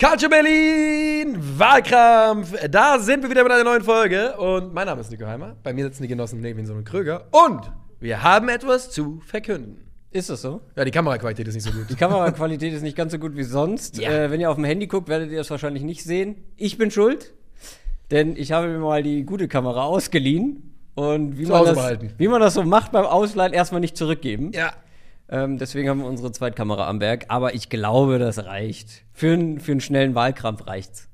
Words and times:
Culture 0.00 0.30
Berlin, 0.30 1.36
Wahlkampf. 1.58 2.54
Da 2.70 2.98
sind 2.98 3.22
wir 3.22 3.28
wieder 3.28 3.42
mit 3.42 3.52
einer 3.52 3.64
neuen 3.64 3.84
Folge. 3.84 4.34
Und 4.38 4.72
mein 4.72 4.86
Name 4.86 5.02
ist 5.02 5.10
Nico 5.10 5.26
Heimer. 5.26 5.56
Bei 5.62 5.74
mir 5.74 5.84
sitzen 5.84 6.04
die 6.04 6.08
Genossen 6.08 6.40
Nevinson 6.40 6.78
und 6.78 6.84
Kröger. 6.84 7.26
Und 7.32 7.70
wir 8.00 8.22
haben 8.22 8.48
etwas 8.48 8.90
zu 8.90 9.20
verkünden. 9.26 9.76
Ist 10.10 10.30
das 10.30 10.40
so? 10.40 10.62
Ja, 10.74 10.86
die 10.86 10.90
Kameraqualität 10.90 11.46
ist 11.48 11.54
nicht 11.54 11.64
so 11.64 11.72
gut. 11.72 11.90
Die 11.90 11.96
Kameraqualität 11.96 12.72
ist 12.72 12.80
nicht 12.80 12.96
ganz 12.96 13.12
so 13.12 13.18
gut 13.18 13.36
wie 13.36 13.42
sonst. 13.42 13.98
Ja. 13.98 14.10
Äh, 14.10 14.30
wenn 14.30 14.40
ihr 14.40 14.48
auf 14.48 14.56
dem 14.56 14.64
Handy 14.64 14.86
guckt, 14.86 15.10
werdet 15.10 15.30
ihr 15.30 15.36
das 15.36 15.50
wahrscheinlich 15.50 15.82
nicht 15.82 16.02
sehen. 16.02 16.36
Ich 16.56 16.78
bin 16.78 16.90
schuld, 16.90 17.34
denn 18.10 18.36
ich 18.36 18.52
habe 18.52 18.68
mir 18.68 18.78
mal 18.78 19.02
die 19.02 19.24
gute 19.24 19.48
Kamera 19.48 19.84
ausgeliehen. 19.84 20.78
Und 20.94 21.36
wie, 21.38 21.44
man 21.44 21.62
das, 21.62 21.98
wie 22.16 22.28
man 22.28 22.40
das 22.40 22.54
so 22.54 22.62
macht 22.62 22.92
beim 22.92 23.04
Ausleihen, 23.04 23.52
erstmal 23.52 23.82
nicht 23.82 23.98
zurückgeben. 23.98 24.52
Ja. 24.54 24.72
Ähm, 25.30 25.58
deswegen 25.58 25.88
haben 25.88 26.00
wir 26.00 26.06
unsere 26.06 26.32
Zweitkamera 26.32 26.88
am 26.88 26.98
Berg. 26.98 27.26
Aber 27.28 27.54
ich 27.54 27.68
glaube, 27.68 28.18
das 28.18 28.44
reicht. 28.44 29.04
Für, 29.12 29.32
einen- 29.32 29.60
für 29.60 29.72
einen 29.72 29.80
schnellen 29.80 30.14
Wahlkampf 30.14 30.66
reicht's. 30.66 31.08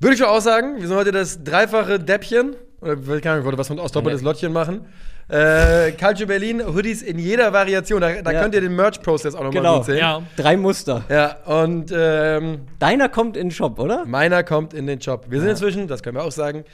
Würde 0.00 0.14
ich 0.14 0.20
schon 0.20 0.28
auch 0.28 0.40
sagen, 0.40 0.80
wir 0.80 0.88
sind 0.88 0.96
heute 0.96 1.12
das 1.12 1.44
dreifache 1.44 1.98
Däppchen. 2.00 2.56
Oder 2.80 2.96
keine 2.96 3.30
Ahnung, 3.30 3.38
ich 3.40 3.44
wollte 3.44 3.58
was 3.58 3.68
von 3.68 3.78
ausdoppeltes 3.78 4.22
Lottchen 4.22 4.52
machen. 4.52 4.86
Äh, 5.28 5.92
Culture 5.92 6.26
Berlin, 6.26 6.62
Hoodies 6.66 7.00
in 7.00 7.18
jeder 7.18 7.50
Variation. 7.52 8.00
Da, 8.00 8.20
da 8.20 8.30
Ja. 8.30 8.42
könnt 8.42 8.54
ihr 8.54 8.60
den 8.60 8.76
Merch-Prozess 8.76 9.34
auch 9.34 9.42
nochmal 9.44 9.62
Genau. 9.62 9.82
sehen. 9.82 9.96
Ja. 9.96 10.22
Drei 10.36 10.56
Muster. 10.58 11.04
Ja, 11.08 11.36
und 11.46 11.90
ähm, 11.96 12.60
Deiner 12.78 13.08
kommt 13.08 13.36
in 13.38 13.46
den 13.48 13.50
Shop, 13.50 13.78
oder? 13.78 14.04
meiner 14.04 14.42
kommt 14.44 14.74
in 14.74 14.86
den 14.86 14.98
Job. 14.98 15.26
Wir 15.30 15.40
sind 15.40 15.48
inzwischen, 15.50 15.88
das 15.88 16.02
können 16.02 16.16
wir 16.16 16.24
auch 16.24 16.32
sagen, 16.32 16.64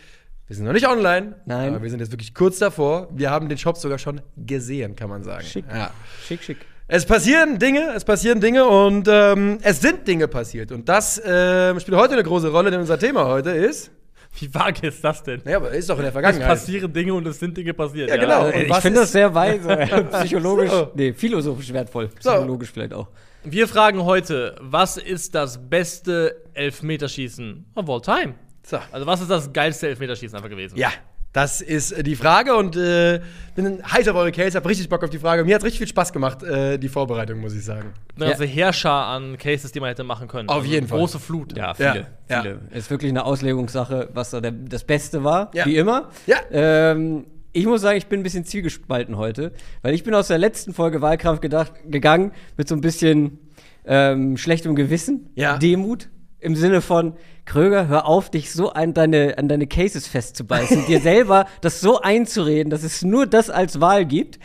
wir 0.50 0.56
sind 0.56 0.66
noch 0.66 0.72
nicht 0.72 0.88
online. 0.88 1.36
Nein. 1.46 1.68
Aber 1.68 1.80
wir 1.84 1.88
sind 1.90 2.00
jetzt 2.00 2.10
wirklich 2.10 2.34
kurz 2.34 2.58
davor. 2.58 3.06
Wir 3.12 3.30
haben 3.30 3.48
den 3.48 3.56
Shop 3.56 3.76
sogar 3.76 3.98
schon 3.98 4.20
gesehen, 4.36 4.96
kann 4.96 5.08
man 5.08 5.22
sagen. 5.22 5.44
Schick. 5.44 5.64
Ja. 5.72 5.92
Schick, 6.26 6.42
schick. 6.42 6.56
Es 6.88 7.06
passieren 7.06 7.60
Dinge, 7.60 7.92
es 7.94 8.04
passieren 8.04 8.40
Dinge 8.40 8.64
und 8.66 9.06
ähm, 9.08 9.58
es 9.62 9.80
sind 9.80 10.08
Dinge 10.08 10.26
passiert. 10.26 10.72
Und 10.72 10.88
das 10.88 11.22
ähm, 11.24 11.78
spielt 11.78 11.96
heute 11.96 12.14
eine 12.14 12.24
große 12.24 12.48
Rolle, 12.48 12.72
denn 12.72 12.80
unser 12.80 12.98
Thema 12.98 13.26
heute 13.26 13.50
ist. 13.50 13.92
Wie 14.40 14.52
vage 14.52 14.88
ist 14.88 15.04
das 15.04 15.22
denn? 15.22 15.40
Naja, 15.44 15.58
aber 15.58 15.70
ist 15.70 15.88
doch 15.88 15.94
in 15.94 16.00
der 16.00 16.08
Es 16.08 16.12
Vergangenheit. 16.14 16.48
passieren 16.48 16.92
Dinge 16.92 17.14
und 17.14 17.24
es 17.28 17.38
sind 17.38 17.56
Dinge 17.56 17.72
passiert. 17.72 18.10
Ja, 18.10 18.16
genau. 18.16 18.48
Äh, 18.48 18.64
Und 18.64 18.70
ich 18.70 18.76
finde 18.78 19.00
das 19.02 19.12
sehr 19.12 19.32
weise. 19.32 19.68
Psychologisch. 20.10 20.70
So. 20.72 20.90
Nee, 20.96 21.12
philosophisch 21.12 21.72
wertvoll. 21.72 22.10
So. 22.18 22.30
Psychologisch 22.30 22.72
vielleicht 22.72 22.92
auch. 22.92 23.06
Wir 23.44 23.68
fragen 23.68 24.04
heute, 24.04 24.56
was 24.60 24.96
ist 24.96 25.36
das 25.36 25.70
beste 25.70 26.42
Elfmeterschießen 26.54 27.66
of 27.76 27.88
all 27.88 28.00
time? 28.00 28.34
So. 28.62 28.78
Also, 28.92 29.06
was 29.06 29.20
ist 29.20 29.30
das 29.30 29.52
geilste 29.52 29.88
Elfmeterschießen 29.88 30.36
einfach 30.36 30.50
gewesen? 30.50 30.76
Ja, 30.76 30.90
das 31.32 31.60
ist 31.60 31.92
äh, 31.92 32.02
die 32.02 32.16
Frage 32.16 32.56
und 32.56 32.76
äh, 32.76 33.20
bin 33.54 33.80
heiß 33.84 34.08
auf 34.08 34.16
eure 34.16 34.32
Case, 34.32 34.56
hab 34.56 34.66
richtig 34.66 34.88
Bock 34.88 35.02
auf 35.04 35.10
die 35.10 35.18
Frage. 35.18 35.44
Mir 35.44 35.54
hat 35.54 35.62
richtig 35.64 35.78
viel 35.78 35.86
Spaß 35.88 36.12
gemacht, 36.12 36.42
äh, 36.42 36.76
die 36.78 36.88
Vorbereitung, 36.88 37.38
muss 37.40 37.54
ich 37.54 37.64
sagen. 37.64 37.92
Eine 38.16 38.30
ganze 38.30 38.44
Heerschar 38.46 39.06
an 39.14 39.38
Cases, 39.38 39.70
die 39.72 39.78
man 39.80 39.88
hätte 39.90 40.02
machen 40.04 40.26
können. 40.28 40.48
Auf 40.48 40.64
jeden 40.64 40.88
Fall. 40.88 40.98
Große 40.98 41.18
Flut. 41.20 41.56
Ja, 41.56 41.68
Ja, 41.68 41.74
viele. 41.92 42.06
ja. 42.28 42.42
viele. 42.42 42.60
Ist 42.72 42.90
wirklich 42.90 43.10
eine 43.10 43.24
Auslegungssache, 43.24 44.08
was 44.12 44.30
da 44.30 44.40
der, 44.40 44.50
das 44.52 44.84
Beste 44.84 45.22
war, 45.24 45.50
Ja. 45.54 45.66
wie 45.66 45.76
immer. 45.76 46.08
Ja. 46.26 46.38
Ähm, 46.50 47.26
ich 47.52 47.66
muss 47.66 47.80
sagen, 47.80 47.96
ich 47.98 48.06
bin 48.06 48.20
ein 48.20 48.22
bisschen 48.24 48.44
zielgespalten 48.44 49.16
heute, 49.16 49.52
weil 49.82 49.94
ich 49.94 50.04
bin 50.04 50.14
aus 50.14 50.28
der 50.28 50.38
letzten 50.38 50.72
Folge 50.74 51.00
Wahlkampf 51.00 51.40
gedacht, 51.40 51.72
gegangen 51.88 52.32
mit 52.56 52.68
so 52.68 52.74
ein 52.76 52.80
bisschen 52.80 53.38
ähm, 53.84 54.36
schlechtem 54.36 54.74
Gewissen, 54.76 55.30
Ja. 55.34 55.58
Demut. 55.58 56.08
Im 56.40 56.56
Sinne 56.56 56.80
von, 56.80 57.14
Kröger, 57.44 57.88
hör 57.88 58.06
auf, 58.06 58.30
dich 58.30 58.52
so 58.52 58.70
an 58.72 58.94
deine, 58.94 59.36
an 59.38 59.48
deine 59.48 59.66
Cases 59.66 60.06
festzubeißen, 60.06 60.86
dir 60.86 61.00
selber 61.00 61.46
das 61.60 61.80
so 61.80 62.00
einzureden, 62.00 62.70
dass 62.70 62.82
es 62.82 63.02
nur 63.02 63.26
das 63.26 63.50
als 63.50 63.80
Wahl 63.80 64.04
gibt. 64.06 64.38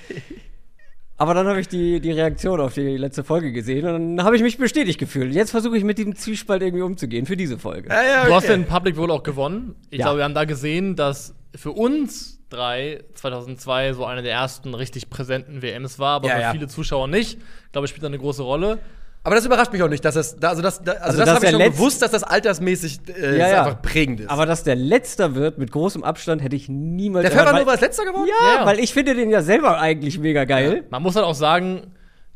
Aber 1.17 1.33
dann 1.33 1.47
habe 1.47 1.61
ich 1.61 1.69
die, 1.69 2.01
die 2.01 2.11
Reaktion 2.11 2.59
auf 2.59 2.73
die 2.73 2.97
letzte 2.97 3.23
Folge 3.23 3.53
gesehen 3.53 3.85
und 3.87 4.17
dann 4.17 4.25
habe 4.25 4.35
ich 4.35 4.41
mich 4.41 4.57
bestätigt 4.57 4.99
gefühlt. 4.99 5.33
Jetzt 5.33 5.51
versuche 5.51 5.77
ich 5.77 5.85
mit 5.85 5.97
diesem 5.97 6.15
Zwiespalt 6.15 6.61
irgendwie 6.61 6.83
umzugehen 6.83 7.25
für 7.25 7.37
diese 7.37 7.57
Folge. 7.57 7.87
Ja, 7.89 8.03
ja, 8.03 8.25
Du 8.25 8.33
hast 8.33 8.43
okay. 8.45 8.53
den 8.57 8.65
Public 8.65 8.97
wohl 8.97 9.09
auch 9.11 9.23
gewonnen. 9.23 9.75
Ich 9.91 9.99
Ja. 9.99 10.05
glaube, 10.07 10.17
wir 10.19 10.23
haben 10.25 10.33
da 10.33 10.43
gesehen, 10.43 10.97
dass 10.97 11.33
für 11.55 11.71
uns 11.71 12.41
drei 12.49 13.05
2002 13.13 13.93
so 13.93 14.03
eine 14.05 14.23
der 14.23 14.33
ersten 14.33 14.73
richtig 14.73 15.09
präsenten 15.09 15.61
WMs 15.61 15.99
war, 15.99 16.15
aber 16.17 16.27
Ja, 16.27 16.35
für 16.35 16.41
ja. 16.41 16.51
viele 16.51 16.67
Zuschauer 16.67 17.07
nicht. 17.07 17.39
Ich 17.67 17.71
glaube, 17.71 17.85
es 17.85 17.91
spielt 17.91 18.03
da 18.03 18.07
eine 18.07 18.19
große 18.19 18.43
Rolle. 18.43 18.79
Aber 19.25 19.35
das 19.35 19.43
überrascht 19.45 19.73
mich 19.73 19.81
auch 19.81 19.89
nicht, 19.89 20.05
dass 20.05 20.13
das, 20.13 20.37
da- 20.37 20.49
also 20.49 20.61
das, 20.61 20.81
da, 20.83 20.91
also, 20.93 21.03
Also, 21.03 21.19
das 21.19 21.29
habe 21.35 21.45
ich 21.45 21.51
schon 21.51 21.59
gewusst, 21.59 22.01
dass 22.01 22.11
das 22.11 22.23
altersmäßig 22.23 22.99
äh, 23.09 23.37
Ja, 23.39 23.47
ja. 23.49 23.63
einfach 23.63 23.81
prägend 23.81 24.19
ist. 24.21 24.29
Aber 24.29 24.45
dass 24.45 24.63
der 24.63 24.75
Letzter 24.75 25.33
wird 25.35 25.57
mit 25.57 25.71
großem 25.71 26.03
Abstand, 26.03 26.41
hätte 26.43 26.55
ich 26.55 26.69
niemals 26.69 27.23
der 27.23 27.31
Ferranova 27.31 27.65
weil- 27.65 27.73
ist 27.75 27.81
letzter 27.81 28.05
geworden? 28.05 28.27
Ja, 28.29 28.59
Ja. 28.59 28.65
weil 28.65 28.79
ich 28.79 28.93
finde 28.93 29.15
den 29.15 29.31
ja 29.31 29.41
selber 29.41 29.79
eigentlich 29.81 30.19
mega 30.19 30.45
geil. 30.45 30.83
Man 30.91 31.01
muss 31.01 31.15
halt 31.15 31.25
auch 31.25 31.33
sagen, 31.35 31.87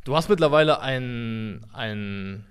du 0.03 0.15
hast 0.15 0.29
mittlerweile 0.29 0.81
ein, 0.81 1.63
ein 1.73 2.43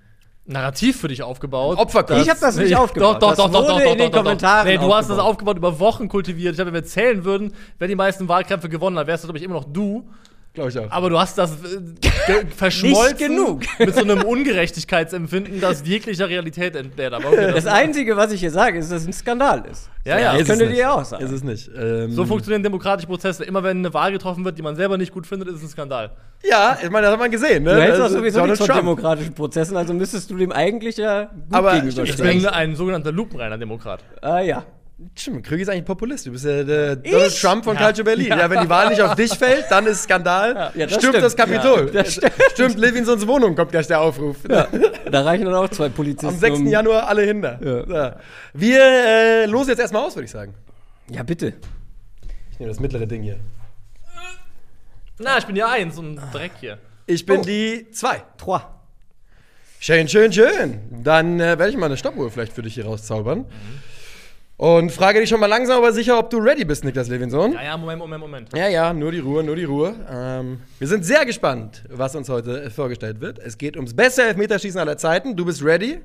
Narrativ 0.46 0.98
für 1.00 1.08
dich 1.08 1.22
aufgebaut. 1.22 1.76
Opferkurs. 1.76 2.22
Ich 2.22 2.30
habe 2.30 2.40
das 2.40 2.56
nicht 2.56 2.74
aufgebaut. 2.74 3.16
Doch, 3.16 3.20
doch, 3.20 3.28
das 3.30 3.36
doch, 3.38 3.50
doch, 3.52 3.66
doch, 3.66 3.68
doch, 3.68 3.80
in 3.92 3.98
den 3.98 3.98
doch, 3.98 4.10
doch. 4.10 4.22
Kommentaren 4.22 4.66
Nee, 4.66 4.78
du 4.78 4.94
hast 4.94 5.10
das 5.10 5.18
aufgebaut. 5.18 5.56
aufgebaut 5.56 5.56
über 5.58 5.78
Wochen 5.80 6.08
kultiviert. 6.08 6.52
Ich 6.52 6.56
glaube, 6.56 6.68
wenn 6.72 6.80
wir 6.82 6.84
zählen 6.88 7.24
würden, 7.24 7.52
wer 7.78 7.86
die 7.88 7.94
meisten 7.96 8.28
Wahlkämpfe 8.28 8.68
gewonnen 8.70 8.96
hat, 8.98 9.06
wärst 9.08 9.24
du, 9.24 9.26
glaube 9.28 9.38
ich, 9.38 9.44
immer 9.44 9.54
noch 9.56 9.64
du. 9.64 10.08
Glaube 10.54 10.70
ich 10.70 10.78
auch. 10.78 10.90
Aber 10.90 11.08
du 11.10 11.18
hast 11.18 11.38
das 11.38 11.52
äh, 11.52 12.44
verschmolzen 12.56 13.04
Nicht 13.06 13.18
genug. 13.18 13.62
mit 13.78 13.94
so 13.94 14.00
einem 14.02 14.22
Ungerechtigkeitsempfinden, 14.22 15.60
das 15.60 15.86
jeglicher 15.86 16.28
Realität 16.28 16.74
entbehrt. 16.74 17.12
Aber 17.14 17.28
okay, 17.28 17.52
Das 17.54 17.66
Einzige, 17.66 18.16
was 18.16 18.32
ich 18.32 18.40
hier 18.40 18.50
sage, 18.50 18.78
ist, 18.78 18.90
dass 18.90 19.02
es 19.02 19.06
ein 19.08 19.12
Skandal 19.12 19.64
ist. 19.70 19.88
Ja, 20.04 20.18
ja. 20.18 20.36
Das 20.38 20.46
könntet 20.48 20.70
nicht. 20.70 20.78
ihr 20.78 20.92
auch 20.92 21.04
sagen. 21.04 21.24
Ist 21.24 21.30
es 21.32 21.44
nicht. 21.44 21.70
Ähm, 21.78 22.10
so 22.12 22.24
funktionieren 22.24 22.62
demokratische 22.62 23.06
Prozesse. 23.06 23.44
Immer 23.44 23.62
wenn 23.62 23.78
eine 23.78 23.92
Wahl 23.94 24.10
getroffen 24.10 24.44
wird, 24.44 24.58
die 24.58 24.62
man 24.62 24.74
selber 24.74 24.98
nicht 24.98 25.12
gut 25.12 25.26
findet, 25.26 25.48
ist 25.48 25.56
es 25.56 25.62
ein 25.62 25.68
Skandal. 25.68 26.10
ja, 26.42 26.76
ich 26.82 26.90
meine, 26.90 27.04
das 27.06 27.12
hat 27.12 27.20
man 27.20 27.30
gesehen. 27.30 27.62
Ne? 27.62 27.74
Du 27.74 27.80
hältst 27.82 27.98
doch 27.98 28.04
Also, 28.04 28.18
sowieso 28.18 28.38
Donald 28.40 28.50
nichts 28.58 28.66
von 28.66 28.74
Trump. 28.74 28.80
demokratischen 28.86 29.34
Prozessen, 29.34 29.76
also 29.76 29.92
müsstest 29.94 30.30
du 30.30 30.36
dem 30.36 30.50
eigentlich 30.52 30.96
ja 30.96 31.24
gut 31.24 31.32
Aber 31.52 31.74
Ich 31.76 31.82
gegenüberstehen. 31.84 32.38
bin 32.42 32.46
ein 32.46 32.74
sogenannter 32.74 33.12
lupenreiner 33.12 33.58
Demokrat. 33.58 34.02
Ah 34.22 34.40
ja. 34.40 34.64
Stimmt, 35.14 35.46
Krüger 35.46 35.62
ist 35.62 35.68
eigentlich 35.68 35.84
Populist. 35.84 36.26
Du 36.26 36.32
bist 36.32 36.44
ja 36.44 36.64
der 36.64 36.96
Donald 36.96 37.28
Ich? 37.32 37.40
Trump 37.40 37.62
von 37.62 37.76
Ja. 37.76 37.84
Culture 37.84 38.04
Berlin. 38.04 38.26
Ja. 38.28 38.50
wenn 38.50 38.62
die 38.62 38.68
Wahl 38.68 38.88
nicht 38.88 39.00
auf 39.00 39.14
dich 39.14 39.32
fällt, 39.32 39.66
dann 39.70 39.86
ist 39.86 40.02
Skandal. 40.02 40.72
Ja, 40.74 40.86
das 40.86 40.94
stimmt, 40.96 41.02
stimmt. 41.14 41.22
das 41.24 41.36
Kapitol. 41.36 41.90
Ja, 41.94 42.02
das 42.02 42.14
stimmt. 42.14 42.32
stimmt, 42.52 42.78
Levinsons 42.78 43.24
Wohnung 43.26 43.54
kommt 43.54 43.70
gleich 43.70 43.86
der 43.86 44.00
Aufruf. 44.00 44.38
Da 44.48 45.22
reichen 45.22 45.44
dann 45.44 45.54
auch 45.54 45.68
zwei 45.68 45.88
Polizisten. 45.88 46.26
Am 46.26 46.38
6. 46.38 46.58
um- 46.58 46.66
Januar 46.66 47.06
alle 47.08 47.22
hinter. 47.22 47.60
Ja. 47.88 48.10
So. 48.12 48.16
Wir 48.54 48.80
äh, 48.80 49.46
losen 49.46 49.70
jetzt 49.70 49.78
erstmal 49.78 50.02
aus, 50.04 50.16
würde 50.16 50.24
ich 50.24 50.32
sagen. 50.32 50.54
Ja, 51.10 51.22
bitte. 51.22 51.54
Ich 52.50 52.58
nehme 52.58 52.70
das 52.72 52.80
mittlere 52.80 53.06
Ding 53.06 53.22
hier. 53.22 53.38
Na, 55.20 55.38
ich 55.38 55.46
bin 55.46 55.54
ja 55.56 55.68
eins 55.70 55.96
und 55.98 56.16
Dreck 56.32 56.52
hier. 56.60 56.78
Ich 57.06 57.24
bin 57.24 57.40
Oh. 57.40 57.44
die 57.44 57.86
2. 57.92 58.22
Trois. 58.36 58.62
Schön, 59.80 60.08
schön, 60.08 60.32
schön. 60.32 60.80
Dann 61.04 61.38
äh, 61.38 61.56
werde 61.58 61.68
ich 61.70 61.76
mal 61.76 61.86
eine 61.86 61.96
Stoppuhr 61.96 62.30
vielleicht 62.32 62.52
für 62.52 62.62
dich 62.62 62.74
hier 62.74 62.84
rauszaubern. 62.84 63.44
Und 64.58 64.90
frage 64.90 65.20
dich 65.20 65.28
schon 65.28 65.38
mal 65.38 65.46
langsam 65.46 65.78
aber 65.78 65.92
sicher, 65.92 66.18
ob 66.18 66.30
du 66.30 66.38
ready 66.38 66.64
bist, 66.64 66.84
Niklas 66.84 67.08
Levinson. 67.08 67.52
Ja, 67.52 67.62
ja, 67.62 67.76
Moment, 67.76 68.00
Moment, 68.00 68.20
Moment. 68.20 68.56
Ja, 68.56 68.66
ja, 68.66 68.92
nur 68.92 69.12
die 69.12 69.20
Ruhe, 69.20 69.44
nur 69.44 69.54
die 69.54 69.62
Ruhe. 69.62 69.94
Ähm, 70.10 70.58
wir 70.80 70.88
sind 70.88 71.04
sehr 71.04 71.24
gespannt, 71.24 71.84
was 71.88 72.16
uns 72.16 72.28
heute 72.28 72.68
vorgestellt 72.68 73.20
wird. 73.20 73.38
Es 73.38 73.56
geht 73.56 73.76
ums 73.76 73.94
beste 73.94 74.24
Elfmeterschießen 74.24 74.80
aller 74.80 74.96
Zeiten. 74.96 75.36
Du 75.36 75.44
bist 75.44 75.64
ready? 75.64 76.00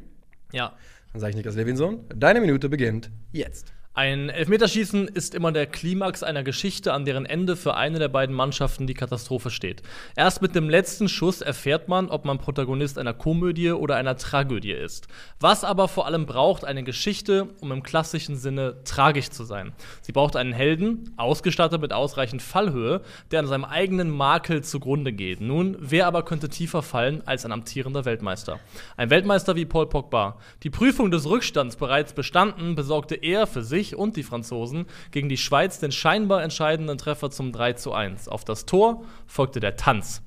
Ja. 0.51 0.71
Dann 1.13 1.19
sage 1.19 1.31
ich 1.31 1.35
Niklas 1.35 1.55
Levinson. 1.55 2.05
Deine 2.15 2.41
Minute 2.41 2.69
beginnt 2.69 3.09
jetzt. 3.31 3.73
Ein 3.95 4.29
Elfmeterschießen 4.29 5.07
ist 5.07 5.35
immer 5.35 5.51
der 5.51 5.67
Klimax 5.67 6.23
einer 6.23 6.41
Geschichte, 6.41 6.93
an 6.93 7.05
deren 7.05 7.27
Ende 7.27 7.55
für 7.55 7.75
eine 7.75 7.99
der 7.99 8.07
beiden 8.07 8.35
Mannschaften 8.35 8.87
die 8.87 8.95
Katastrophe 8.95 9.51
steht. 9.51 9.83
Erst 10.15 10.41
mit 10.41 10.55
dem 10.55 10.67
letzten 10.67 11.07
Schuss 11.07 11.41
erfährt 11.41 11.89
man, 11.89 12.09
ob 12.09 12.25
man 12.25 12.39
Protagonist 12.39 12.97
einer 12.97 13.13
Komödie 13.13 13.69
oder 13.69 13.95
einer 13.95 14.17
Tragödie 14.17 14.71
ist. 14.71 15.07
Was 15.39 15.63
aber 15.63 15.87
vor 15.87 16.07
allem 16.07 16.25
braucht 16.25 16.65
eine 16.65 16.83
Geschichte, 16.83 17.49
um 17.61 17.71
im 17.71 17.83
klassischen 17.83 18.35
Sinne 18.35 18.83
tragisch 18.83 19.29
zu 19.29 19.43
sein. 19.43 19.73
Sie 20.01 20.11
braucht 20.11 20.37
einen 20.37 20.53
Helden, 20.53 21.13
ausgestattet 21.17 21.79
mit 21.79 21.93
ausreichend 21.93 22.41
Fallhöhe, 22.41 23.01
der 23.29 23.41
an 23.41 23.47
seinem 23.47 23.63
eigenen 23.63 24.09
Makel 24.09 24.63
zugrunde 24.63 25.13
geht. 25.13 25.39
Nun, 25.39 25.77
wer 25.79 26.07
aber 26.07 26.25
könnte 26.25 26.49
tiefer 26.49 26.81
fallen 26.81 27.21
als 27.27 27.45
ein 27.45 27.51
amtierender 27.51 28.05
Weltmeister? 28.05 28.59
Ein 28.97 29.11
Weltmeister 29.11 29.55
wie 29.55 29.65
Paul 29.65 29.87
Pogba. 29.87 30.39
Die 30.63 30.71
Prüfung 30.71 31.11
des 31.11 31.27
Rückstands 31.27 31.75
bereits 31.75 32.13
bestanden, 32.13 32.73
besorgte 32.73 33.13
er 33.13 33.45
für 33.45 33.61
sich 33.61 33.82
und 33.91 34.15
die 34.15 34.23
Franzosen 34.23 34.85
gegen 35.11 35.29
die 35.29 35.37
Schweiz 35.37 35.79
den 35.79 35.91
scheinbar 35.91 36.43
entscheidenden 36.43 36.97
Treffer 36.97 37.29
zum 37.29 37.51
3 37.51 37.73
zu 37.73 37.93
1. 37.93 38.27
Auf 38.27 38.45
das 38.45 38.65
Tor 38.65 39.03
folgte 39.27 39.59
der 39.59 39.75
Tanz. 39.75 40.21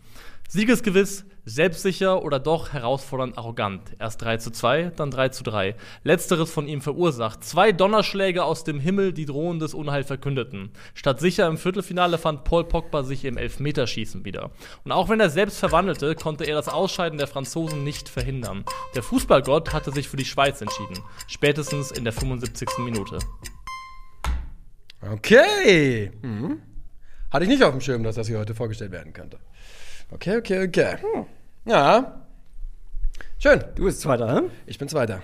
Siegesgewiss, 0.49 1.25
selbstsicher 1.45 2.23
oder 2.23 2.39
doch 2.39 2.73
herausfordernd 2.73 3.39
arrogant. 3.39 3.83
Erst 3.99 4.23
3 4.23 4.37
zu 4.39 4.51
2, 4.51 4.93
dann 4.97 5.11
3 5.11 5.31
zu 5.31 5.45
3. 5.45 5.75
Letzteres 6.03 6.51
von 6.51 6.69
ihm 6.69 6.81
verursacht. 6.81 7.45
Zwei 7.45 7.73
Donnerschläge 7.73 8.45
aus 8.45 8.65
dem 8.65 8.81
Himmel, 8.81 9.13
die 9.13 9.27
drohendes 9.27 9.75
Unheil 9.75 10.05
verkündeten. 10.05 10.71
Statt 10.95 11.21
sicher 11.21 11.47
im 11.47 11.57
Viertelfinale 11.57 12.19
fand 12.19 12.45
Paul 12.45 12.65
Pogba 12.65 13.03
sich 13.03 13.25
im 13.25 13.39
Elfmeterschießen 13.39 14.25
wieder. 14.25 14.51
Und 14.85 14.93
auch 14.93 15.09
wenn 15.09 15.21
er 15.21 15.31
selbst 15.31 15.59
verwandelte, 15.59 16.15
konnte 16.15 16.45
er 16.45 16.55
das 16.55 16.69
Ausscheiden 16.69 17.19
der 17.19 17.29
Franzosen 17.29 17.85
nicht 17.85 18.09
verhindern. 18.09 18.65
Der 18.95 19.03
Fußballgott 19.03 19.73
hatte 19.73 19.93
sich 19.93 20.09
für 20.09 20.17
die 20.17 20.25
Schweiz 20.25 20.61
entschieden. 20.61 20.99
Spätestens 21.29 21.91
in 21.91 22.05
der 22.05 22.13
75. 22.13 22.69
Minute. 22.79 23.19
Okay. 25.01 26.11
Mhm. 26.23 26.63
Hatte 27.31 27.45
ich 27.45 27.51
nicht 27.51 27.63
auf 27.63 27.73
dem 27.73 27.81
Schirm, 27.81 28.03
dass 28.03 28.15
das 28.15 28.29
hier 28.29 28.39
heute 28.39 28.55
vorgestellt 28.55 28.93
werden 28.93 29.13
könnte. 29.13 29.39
Okay, 30.11 30.37
okay, 30.39 30.67
okay. 30.67 30.97
Hm. 31.01 31.27
Ja. 31.65 32.23
Schön. 33.39 33.65
Du 33.75 33.85
bist 33.85 34.01
Zweiter, 34.01 34.35
hm? 34.35 34.51
Ich 34.67 34.79
bin 34.79 34.89
Zweiter. 34.89 35.21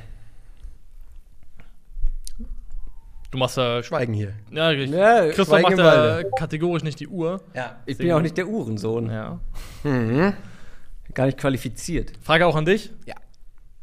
Du 3.31 3.39
machst 3.39 3.57
da. 3.57 3.83
Schweigen 3.83 4.13
hier. 4.13 4.35
Ja, 4.51 4.69
richtig. 4.69 4.91
Ja, 4.99 5.27
Christoph 5.29 5.63
macht 5.63 5.79
da 5.79 6.23
kategorisch 6.39 6.83
nicht 6.83 7.01
die 7.01 7.09
Uhr. 7.09 7.41
Ja, 7.55 7.81
ich 7.87 7.97
bin 7.97 8.07
ja 8.09 8.17
auch 8.17 8.21
nicht 8.21 8.37
der 8.37 8.47
Uhrensohn. 8.47 9.11
Ja. 9.11 9.41
Mhm. 9.85 10.35
Gar 11.15 11.27
nicht 11.27 11.39
qualifiziert. 11.39 12.13
Frage 12.23 12.47
auch 12.47 12.57
an 12.57 12.67
dich? 12.67 12.91
Ja. 13.07 13.15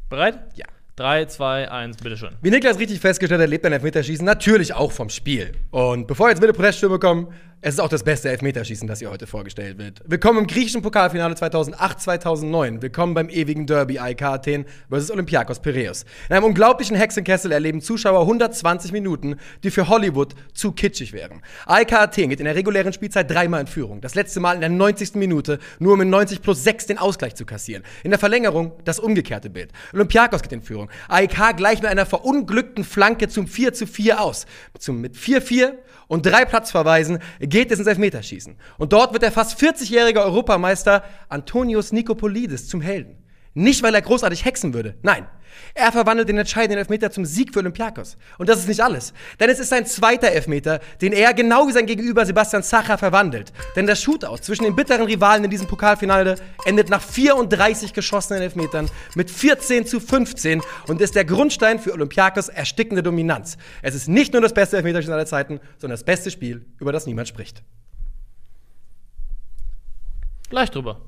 Bereit? 0.08 0.38
Ja. 0.54 0.66
3, 0.96 1.24
2, 1.24 1.70
1, 1.70 1.96
bitteschön. 1.96 2.36
Wie 2.42 2.50
Niklas 2.50 2.78
richtig 2.78 3.00
festgestellt 3.00 3.40
hat, 3.40 3.48
lebt 3.48 3.64
ein 3.64 3.72
Elfmeterschießen 3.72 4.24
natürlich 4.24 4.74
auch 4.74 4.92
vom 4.92 5.08
Spiel. 5.08 5.52
Und 5.70 6.06
bevor 6.06 6.28
jetzt 6.28 6.42
wieder 6.42 6.52
Proteststürme 6.52 6.98
kommen, 6.98 7.32
es 7.62 7.74
ist 7.74 7.80
auch 7.80 7.88
das 7.88 8.04
beste 8.04 8.30
Elfmeterschießen, 8.30 8.88
das 8.88 9.00
hier 9.00 9.10
heute 9.10 9.26
vorgestellt 9.26 9.76
wird. 9.76 10.00
Willkommen 10.06 10.38
im 10.38 10.46
griechischen 10.46 10.80
Pokalfinale 10.80 11.34
2008-2009. 11.34 12.80
Willkommen 12.80 13.12
beim 13.12 13.28
ewigen 13.28 13.66
Derby 13.66 13.98
AEK 13.98 14.22
Athen 14.22 14.64
vs. 14.90 15.10
Olympiakos 15.10 15.60
Piraeus. 15.60 16.06
In 16.30 16.36
einem 16.36 16.46
unglaublichen 16.46 16.96
Hexenkessel 16.96 17.52
erleben 17.52 17.82
Zuschauer 17.82 18.22
120 18.22 18.92
Minuten, 18.92 19.36
die 19.62 19.70
für 19.70 19.88
Hollywood 19.88 20.34
zu 20.54 20.72
kitschig 20.72 21.12
wären. 21.12 21.42
AEK 21.66 21.92
Athen 21.92 22.30
geht 22.30 22.40
in 22.40 22.46
der 22.46 22.54
regulären 22.54 22.94
Spielzeit 22.94 23.30
dreimal 23.30 23.60
in 23.60 23.66
Führung. 23.66 24.00
Das 24.00 24.14
letzte 24.14 24.40
Mal 24.40 24.54
in 24.54 24.60
der 24.60 24.70
90. 24.70 25.16
Minute, 25.16 25.58
nur 25.78 25.92
um 25.92 26.00
in 26.00 26.08
90 26.08 26.40
plus 26.40 26.64
6 26.64 26.86
den 26.86 26.96
Ausgleich 26.96 27.34
zu 27.34 27.44
kassieren. 27.44 27.82
In 28.02 28.10
der 28.10 28.18
Verlängerung 28.18 28.72
das 28.86 28.98
umgekehrte 28.98 29.50
Bild. 29.50 29.70
Olympiakos 29.92 30.40
geht 30.40 30.52
in 30.52 30.62
Führung. 30.62 30.88
AEK 31.08 31.58
gleicht 31.58 31.82
mit 31.82 31.90
einer 31.90 32.06
verunglückten 32.06 32.84
Flanke 32.84 33.28
zum 33.28 33.46
4 33.46 33.74
zu 33.74 33.86
4 33.86 34.22
aus. 34.22 34.46
Zum, 34.78 35.02
mit 35.02 35.14
4-4 35.14 35.74
und 36.10 36.26
drei 36.26 36.44
Platzverweisen 36.44 37.20
geht 37.50 37.70
es 37.70 37.78
ins 37.78 37.88
Elfmeterschießen. 37.88 38.56
Und 38.78 38.92
dort 38.92 39.12
wird 39.12 39.22
der 39.22 39.32
fast 39.32 39.60
40-jährige 39.60 40.22
Europameister 40.22 41.04
Antonios 41.28 41.92
Nikopolidis 41.92 42.68
zum 42.68 42.80
Helden. 42.80 43.19
Nicht, 43.54 43.82
weil 43.82 43.94
er 43.94 44.02
großartig 44.02 44.44
hexen 44.44 44.74
würde. 44.74 44.94
Nein. 45.02 45.26
Er 45.74 45.92
verwandelt 45.92 46.28
den 46.28 46.38
entscheidenden 46.38 46.78
Elfmeter 46.78 47.10
zum 47.10 47.24
Sieg 47.24 47.52
für 47.52 47.60
Olympiakos. 47.60 48.16
Und 48.38 48.48
das 48.48 48.60
ist 48.60 48.68
nicht 48.68 48.82
alles. 48.82 49.12
Denn 49.38 49.50
es 49.50 49.58
ist 49.58 49.68
sein 49.68 49.86
zweiter 49.86 50.28
Elfmeter, 50.28 50.80
den 51.00 51.12
er 51.12 51.34
genau 51.34 51.66
wie 51.68 51.72
sein 51.72 51.86
Gegenüber 51.86 52.24
Sebastian 52.24 52.62
Sacher 52.62 52.98
verwandelt. 52.98 53.52
Denn 53.76 53.86
das 53.86 54.00
Shootout 54.02 54.38
zwischen 54.42 54.64
den 54.64 54.76
bitteren 54.76 55.06
Rivalen 55.06 55.44
in 55.44 55.50
diesem 55.50 55.66
Pokalfinale 55.66 56.36
endet 56.64 56.88
nach 56.88 57.02
34 57.02 57.92
geschossenen 57.92 58.42
Elfmetern 58.42 58.88
mit 59.14 59.30
14 59.30 59.86
zu 59.86 60.00
15 60.00 60.62
und 60.86 61.00
ist 61.00 61.14
der 61.14 61.24
Grundstein 61.24 61.78
für 61.78 61.92
Olympiakos 61.92 62.48
erstickende 62.48 63.02
Dominanz. 63.02 63.56
Es 63.82 63.94
ist 63.94 64.08
nicht 64.08 64.32
nur 64.32 64.42
das 64.42 64.54
beste 64.54 64.76
Elfmeterschießen 64.76 65.12
aller 65.12 65.26
Zeiten, 65.26 65.60
sondern 65.78 65.94
das 65.94 66.04
beste 66.04 66.30
Spiel, 66.30 66.66
über 66.78 66.92
das 66.92 67.06
niemand 67.06 67.28
spricht. 67.28 67.62
Gleich 70.48 70.70
drüber. 70.70 71.00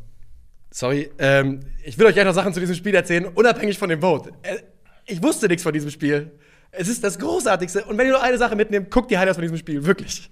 Sorry, 0.72 1.10
ähm, 1.19 1.60
ich 1.84 1.98
will 1.98 2.06
euch 2.06 2.14
gleich 2.14 2.24
noch 2.24 2.32
Sachen 2.32 2.54
zu 2.54 2.60
diesem 2.60 2.74
Spiel 2.74 2.94
erzählen, 2.94 3.26
unabhängig 3.26 3.78
von 3.78 3.90
dem 3.90 4.00
Vote. 4.00 4.32
Äh, 4.42 4.58
ich 5.04 5.22
wusste 5.22 5.46
nichts 5.46 5.62
von 5.62 5.72
diesem 5.72 5.90
Spiel. 5.90 6.32
Es 6.70 6.88
ist 6.88 7.04
das 7.04 7.19
Großartigste. 7.19 7.84
Und 7.84 7.98
wenn 7.98 8.06
ihr 8.06 8.12
nur 8.12 8.22
eine 8.22 8.38
Sache 8.38 8.56
mitnehmt, 8.56 8.90
guckt 8.90 9.10
die 9.10 9.19
Highlights 9.19 9.36
von 9.36 9.42
diesem 9.42 9.58
Spiel. 9.58 9.84
Wirklich. 9.84 10.30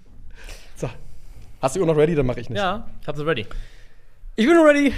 So. 0.75 0.89
Hast 1.61 1.75
du 1.75 1.79
die 1.79 1.81
Uhr 1.81 1.93
noch 1.93 1.97
ready? 1.97 2.15
Dann 2.15 2.25
mache 2.25 2.39
ich 2.39 2.49
nicht. 2.49 2.57
Ja, 2.57 2.89
ich 2.99 3.07
hab 3.07 3.15
sie 3.15 3.23
ready. 3.23 3.45
Ich 4.35 4.47
bin 4.47 4.57
ready. 4.57 4.93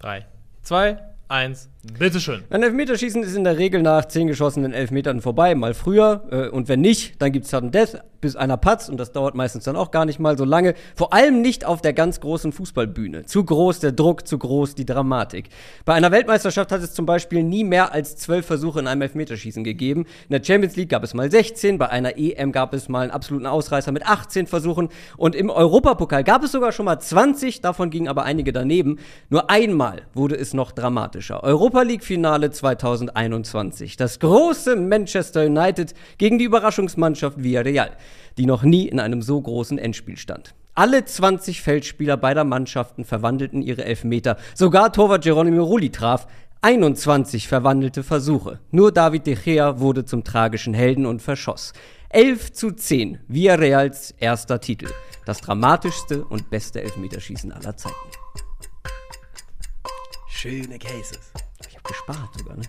3, 0.00 0.26
2, 0.62 0.98
1, 1.28 1.68
bitteschön. 1.98 2.44
Ein 2.50 2.62
Elfmeterschießen 2.62 3.22
ist 3.22 3.34
in 3.34 3.44
der 3.44 3.58
Regel 3.58 3.82
nach 3.82 4.06
10 4.06 4.26
geschossenen 4.26 4.72
Elfmetern 4.72 5.20
vorbei, 5.20 5.54
mal 5.54 5.74
früher. 5.74 6.24
Äh, 6.30 6.48
und 6.48 6.68
wenn 6.68 6.80
nicht, 6.80 7.20
dann 7.20 7.32
gibt's 7.32 7.50
Sudden 7.50 7.70
Death, 7.70 8.00
bis 8.20 8.36
einer 8.36 8.56
patzt. 8.56 8.90
Und 8.90 8.98
das 8.98 9.12
dauert 9.12 9.34
meistens 9.34 9.64
dann 9.64 9.76
auch 9.76 9.90
gar 9.90 10.04
nicht 10.04 10.18
mal 10.18 10.36
so 10.36 10.44
lange. 10.44 10.74
Vor 10.94 11.12
allem 11.12 11.42
nicht 11.42 11.64
auf 11.64 11.82
der 11.82 11.92
ganz 11.92 12.20
großen 12.20 12.52
Fußballbühne. 12.52 13.24
Zu 13.24 13.44
groß 13.44 13.80
der 13.80 13.92
Druck, 13.92 14.26
zu 14.26 14.38
groß 14.38 14.74
die 14.74 14.84
Dramatik. 14.84 15.48
Bei 15.84 15.94
einer 15.94 16.10
Weltmeisterschaft 16.10 16.72
hat 16.72 16.82
es 16.82 16.92
zum 16.92 17.06
Beispiel 17.06 17.42
nie 17.42 17.64
mehr 17.64 17.92
als 17.92 18.16
12 18.16 18.46
Versuche 18.46 18.80
in 18.80 18.86
einem 18.86 19.02
Elfmeterschießen 19.02 19.64
gegeben. 19.64 20.06
In 20.28 20.32
der 20.38 20.44
Champions 20.44 20.76
League 20.76 20.90
gab 20.90 21.04
es 21.04 21.14
mal 21.14 21.30
16, 21.30 21.78
bei 21.78 21.88
einer 21.88 22.16
EM 22.18 22.52
gab 22.52 22.74
es 22.74 22.88
mal 22.88 23.02
einen 23.02 23.10
absoluten 23.10 23.46
Ausreißer 23.46 23.92
mit 23.92 24.06
18 24.06 24.46
Versuchen. 24.46 24.88
Und 25.16 25.34
im 25.34 25.50
Europapokal 25.50 26.24
gab 26.24 26.42
es 26.42 26.52
sogar 26.52 26.72
schon 26.72 26.86
mal 26.86 26.98
20, 26.98 27.60
davon 27.60 27.90
gingen 27.90 28.08
aber 28.08 28.24
einige 28.24 28.52
daneben. 28.52 28.98
Nur 29.28 29.50
einmal 29.50 30.02
wurde 30.14 30.36
es 30.36 30.54
noch 30.54 30.72
dramatischer. 30.72 31.42
Europa 31.44 31.75
League 31.84 32.04
Finale 32.04 32.50
2021. 32.50 33.96
Das 33.96 34.18
große 34.18 34.76
Manchester 34.76 35.44
United 35.46 35.94
gegen 36.18 36.38
die 36.38 36.44
Überraschungsmannschaft 36.44 37.42
Villarreal, 37.42 37.90
die 38.38 38.46
noch 38.46 38.62
nie 38.62 38.88
in 38.88 39.00
einem 39.00 39.22
so 39.22 39.40
großen 39.40 39.78
Endspiel 39.78 40.16
stand. 40.16 40.54
Alle 40.74 41.04
20 41.04 41.62
Feldspieler 41.62 42.16
beider 42.16 42.44
Mannschaften 42.44 43.04
verwandelten 43.04 43.62
ihre 43.62 43.84
Elfmeter. 43.84 44.36
Sogar 44.54 44.92
Torwart 44.92 45.24
Geronimo 45.24 45.64
Rulli 45.64 45.90
traf. 45.90 46.26
21 46.62 47.48
verwandelte 47.48 48.02
Versuche. 48.02 48.60
Nur 48.70 48.92
David 48.92 49.26
De 49.26 49.36
Gea 49.36 49.78
wurde 49.80 50.04
zum 50.04 50.24
tragischen 50.24 50.74
Helden 50.74 51.06
und 51.06 51.22
verschoss. 51.22 51.72
11 52.10 52.52
zu 52.52 52.72
10, 52.72 53.18
Villarreals 53.28 54.14
erster 54.18 54.60
Titel. 54.60 54.88
Das 55.24 55.40
dramatischste 55.40 56.24
und 56.24 56.50
beste 56.50 56.80
Elfmeterschießen 56.82 57.52
aller 57.52 57.76
Zeiten. 57.76 57.94
Schöne 60.28 60.78
Cases. 60.78 61.32
Gespart 61.88 62.38
sogar, 62.38 62.56
ne? 62.56 62.62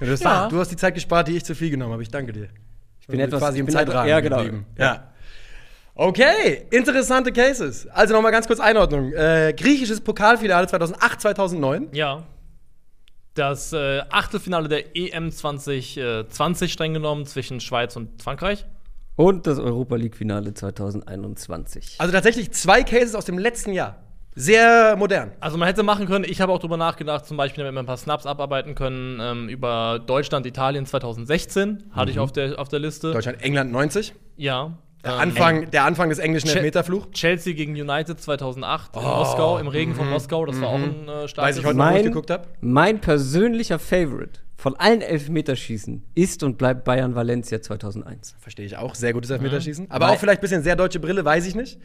Du 0.00 0.10
hast, 0.10 0.22
Ja. 0.24 0.48
du 0.48 0.58
hast 0.58 0.70
die 0.70 0.76
Zeit 0.76 0.94
gespart, 0.94 1.28
die 1.28 1.36
ich 1.36 1.44
zu 1.44 1.54
viel 1.54 1.70
genommen 1.70 1.92
habe. 1.92 2.02
Ich 2.02 2.08
danke 2.10 2.32
dir. 2.32 2.48
Ich 3.00 3.06
bin 3.06 3.20
etwas- 3.20 3.40
quasi 3.40 3.60
im 3.60 3.68
Zeitrahmen 3.68 4.08
ja, 4.08 4.20
genau. 4.20 4.36
geblieben. 4.38 4.66
Ja. 4.76 5.08
Okay, 5.94 6.66
interessante 6.70 7.32
Cases. 7.32 7.86
Also 7.88 8.14
nochmal 8.14 8.32
ganz 8.32 8.46
kurz 8.46 8.58
Einordnung. 8.60 9.12
Äh, 9.12 9.54
griechisches 9.56 10.00
Pokalfinale 10.00 10.66
2008, 10.66 11.20
2009. 11.20 11.88
Ja. 11.92 12.22
Das 13.34 13.72
äh, 13.72 14.00
Achtelfinale 14.10 14.68
der 14.68 14.96
EM 14.96 15.30
2020 15.30 16.72
streng 16.72 16.94
genommen 16.94 17.26
zwischen 17.26 17.60
Schweiz 17.60 17.94
und 17.96 18.22
Frankreich. 18.22 18.66
Und 19.16 19.46
das 19.46 19.58
Europa 19.58 19.96
League 19.96 20.16
Finale 20.16 20.52
2021. 20.54 21.96
Also 21.98 22.12
tatsächlich 22.12 22.50
zwei 22.52 22.82
Cases 22.82 23.14
aus 23.14 23.24
dem 23.26 23.38
letzten 23.38 23.72
Jahr. 23.72 23.96
Sehr 24.34 24.96
modern. 24.96 25.32
Also 25.40 25.58
man 25.58 25.68
hätte 25.68 25.82
machen 25.82 26.06
können, 26.06 26.24
ich 26.26 26.40
habe 26.40 26.52
auch 26.52 26.58
drüber 26.58 26.76
nachgedacht, 26.78 27.26
zum 27.26 27.36
Beispiel, 27.36 27.64
wenn 27.64 27.74
wir 27.74 27.80
ein 27.80 27.86
paar 27.86 27.98
Snaps 27.98 28.24
abarbeiten 28.24 28.74
können, 28.74 29.18
ähm, 29.20 29.48
über 29.48 30.00
Deutschland, 30.06 30.46
Italien 30.46 30.86
2016, 30.86 31.84
hatte 31.92 32.10
ich 32.10 32.18
auf 32.18 32.32
der, 32.32 32.58
auf 32.58 32.68
der 32.68 32.78
Liste. 32.78 33.12
Deutschland, 33.12 33.42
England 33.42 33.70
90. 33.72 34.14
Ja. 34.36 34.72
Der, 35.04 35.14
Ähm, 35.14 35.18
Anfang, 35.20 35.70
der 35.70 35.84
Anfang 35.84 36.08
des 36.10 36.18
englischen 36.18 36.46
Che- 36.48 36.54
Elfmeterfluch. 36.58 37.10
Chelsea 37.10 37.52
gegen 37.54 37.72
United 37.72 38.20
2008 38.20 38.96
in 38.96 39.02
Moskau, 39.02 39.58
im 39.58 39.66
Regen 39.66 39.94
von 39.96 40.08
Moskau, 40.08 40.46
das 40.46 40.60
war 40.60 40.68
auch 40.68 40.74
ein 40.76 41.08
äh, 41.08 41.26
starkes 41.28 41.36
Weiß 41.36 41.58
ich 41.58 41.64
heute 41.66 41.76
noch, 41.76 41.84
wo 41.86 41.88
ich 41.90 41.94
Mein, 41.96 42.04
geguckt 42.04 42.30
habe. 42.30 42.44
mein 42.60 43.00
persönlicher 43.00 43.78
Favorite 43.80 44.40
von 44.56 44.76
allen 44.76 45.00
Elfmeterschießen 45.02 46.04
ist 46.14 46.44
und 46.44 46.56
bleibt 46.56 46.84
Bayern 46.84 47.16
Valencia 47.16 47.60
2001. 47.60 48.36
Verstehe 48.38 48.64
ich 48.64 48.76
auch. 48.76 48.94
Sehr 48.94 49.12
gutes 49.12 49.28
Elfmeterschießen. 49.30 49.90
Aber 49.90 50.06
Weil- 50.06 50.14
auch 50.14 50.18
vielleicht 50.20 50.38
ein 50.38 50.42
bisschen 50.42 50.62
sehr 50.62 50.76
deutsche 50.76 51.00
Brille, 51.00 51.24
weiß 51.24 51.46
ich 51.48 51.56
nicht. 51.56 51.80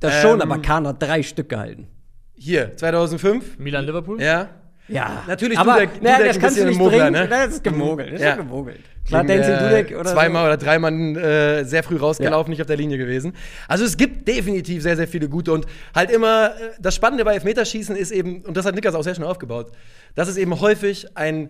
Das 0.00 0.22
schon, 0.22 0.40
Ähm, 0.40 0.50
aber 0.50 0.62
Kahn 0.62 0.86
hat 0.88 1.00
drei 1.02 1.22
Stück 1.22 1.50
gehalten. 1.50 1.86
Hier, 2.34 2.76
2005. 2.76 3.58
Milan-Liverpool? 3.58 4.20
Ja. 4.20 4.48
Ja, 4.88 5.22
Natürlich 5.28 5.56
aber 5.58 5.76
Dudek- 5.76 5.88
na, 6.02 6.16
Dudek 6.18 6.26
das 6.26 6.36
ein 6.36 6.42
kannst 6.42 6.56
du 6.56 6.64
bisschen 6.64 6.68
nicht 6.70 6.78
Mogler, 6.78 6.98
bringen. 7.10 7.12
ne? 7.12 7.28
Das 7.28 7.48
ist 7.54 7.64
gemogelt. 7.64 8.08
Das 8.12 8.20
ist 8.20 8.26
Ja. 8.26 8.34
gemogelt. 8.36 8.80
Klar, 9.06 9.24
Gegen, 9.24 9.40
Dancing 9.40 9.54
äh, 9.54 9.68
Dudek 9.84 9.98
oder 10.00 10.12
Zweimal 10.12 10.42
so. 10.42 10.46
oder 10.48 10.56
dreimal 10.56 10.92
äh, 11.16 11.64
sehr 11.64 11.82
früh 11.82 11.96
rausgelaufen, 11.96 12.50
nicht 12.50 12.60
auf 12.60 12.66
der 12.66 12.76
Linie 12.76 12.98
gewesen. 12.98 13.32
Also 13.68 13.84
es 13.84 13.96
gibt 13.96 14.26
definitiv 14.28 14.82
sehr, 14.82 14.96
sehr 14.96 15.06
viele 15.08 15.28
gute. 15.28 15.52
Und 15.52 15.66
halt 15.94 16.10
immer, 16.10 16.50
äh, 16.50 16.70
das 16.80 16.94
Spannende 16.96 17.24
bei 17.24 17.34
Elfmeterschießen 17.34 17.94
ist 17.96 18.10
eben, 18.10 18.42
und 18.42 18.56
das 18.56 18.66
hat 18.66 18.74
Niklas 18.74 18.94
auch 18.96 19.04
sehr 19.04 19.14
schnell 19.14 19.28
aufgebaut, 19.28 19.70
dass 20.16 20.28
es 20.28 20.36
eben 20.36 20.60
häufig 20.60 21.16
ein, 21.16 21.48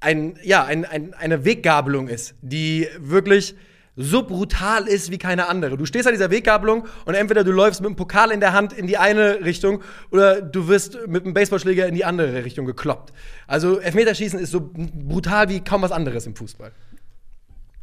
ein, 0.00 0.34
ja, 0.42 0.64
ein, 0.64 0.84
ein, 0.84 1.14
eine 1.14 1.44
Weggabelung 1.44 2.08
ist, 2.08 2.34
die 2.42 2.88
wirklich 2.98 3.54
so 3.98 4.22
brutal 4.22 4.86
ist 4.86 5.10
wie 5.10 5.18
keine 5.18 5.48
andere. 5.48 5.76
Du 5.76 5.84
stehst 5.84 6.06
an 6.06 6.14
dieser 6.14 6.30
Weggabelung 6.30 6.86
und 7.04 7.14
entweder 7.14 7.42
du 7.42 7.50
läufst 7.50 7.80
mit 7.80 7.90
dem 7.90 7.96
Pokal 7.96 8.30
in 8.30 8.38
der 8.38 8.52
Hand 8.52 8.72
in 8.72 8.86
die 8.86 8.96
eine 8.96 9.44
Richtung 9.44 9.82
oder 10.12 10.40
du 10.40 10.68
wirst 10.68 10.96
mit 11.08 11.24
dem 11.24 11.34
Baseballschläger 11.34 11.86
in 11.86 11.96
die 11.96 12.04
andere 12.04 12.44
Richtung 12.44 12.64
gekloppt. 12.64 13.12
Also 13.48 13.80
Elfmeterschießen 13.80 14.38
ist 14.38 14.52
so 14.52 14.70
brutal 14.72 15.48
wie 15.48 15.60
kaum 15.60 15.82
was 15.82 15.90
anderes 15.90 16.26
im 16.26 16.36
Fußball. 16.36 16.70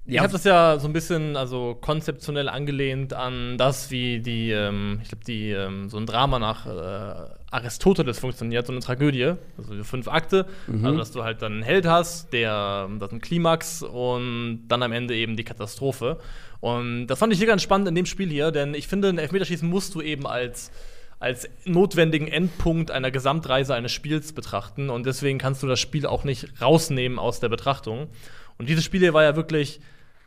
Ich 0.07 0.19
habe 0.19 0.31
das 0.31 0.43
ja 0.43 0.77
so 0.79 0.87
ein 0.87 0.93
bisschen 0.93 1.35
also 1.35 1.75
konzeptionell 1.81 2.47
angelehnt 2.47 3.13
an 3.13 3.57
das, 3.57 3.89
wie 3.89 4.19
die, 4.19 4.51
ähm, 4.51 4.99
ich 5.01 5.09
glaube, 5.09 5.25
die 5.25 5.49
ähm, 5.49 5.89
so 5.89 5.97
ein 5.97 6.05
Drama 6.05 6.37
nach 6.37 6.67
äh, 6.67 7.29
Aristoteles 7.49 8.19
funktioniert, 8.19 8.67
so 8.67 8.71
eine 8.71 8.81
Tragödie. 8.81 9.33
Also 9.57 9.83
fünf 9.83 10.07
Akte, 10.07 10.45
also 10.67 10.97
dass 10.97 11.11
du 11.11 11.23
halt 11.23 11.41
dann 11.41 11.53
einen 11.53 11.63
Held 11.63 11.87
hast, 11.87 12.33
der 12.33 12.87
das 12.99 13.09
ist 13.09 13.13
ein 13.13 13.21
Klimax 13.21 13.81
und 13.81 14.67
dann 14.67 14.83
am 14.83 14.91
Ende 14.91 15.15
eben 15.15 15.37
die 15.37 15.43
Katastrophe. 15.43 16.19
Und 16.59 17.07
das 17.07 17.17
fand 17.17 17.33
ich 17.33 17.39
hier 17.39 17.47
ganz 17.47 17.63
spannend 17.63 17.87
in 17.87 17.95
dem 17.95 18.05
Spiel 18.05 18.29
hier, 18.29 18.51
denn 18.51 18.75
ich 18.75 18.87
finde, 18.87 19.09
ein 19.09 19.17
Elfmeterschießen 19.17 19.67
musst 19.67 19.95
du 19.95 20.01
eben 20.01 20.27
als 20.27 20.71
als 21.17 21.47
notwendigen 21.63 22.27
Endpunkt 22.27 22.91
einer 22.91 23.09
Gesamtreise 23.09 23.73
eines 23.73 23.93
Spiels 23.93 24.33
betrachten 24.33 24.89
und 24.89 25.05
deswegen 25.05 25.39
kannst 25.39 25.63
du 25.63 25.67
das 25.67 25.79
Spiel 25.79 26.05
auch 26.05 26.25
nicht 26.25 26.61
rausnehmen 26.61 27.17
aus 27.17 27.39
der 27.39 27.49
Betrachtung. 27.49 28.09
Und 28.57 28.69
dieses 28.69 28.83
Spiel 28.83 28.99
hier 28.99 29.13
war 29.13 29.23
ja 29.23 29.35
wirklich 29.35 29.79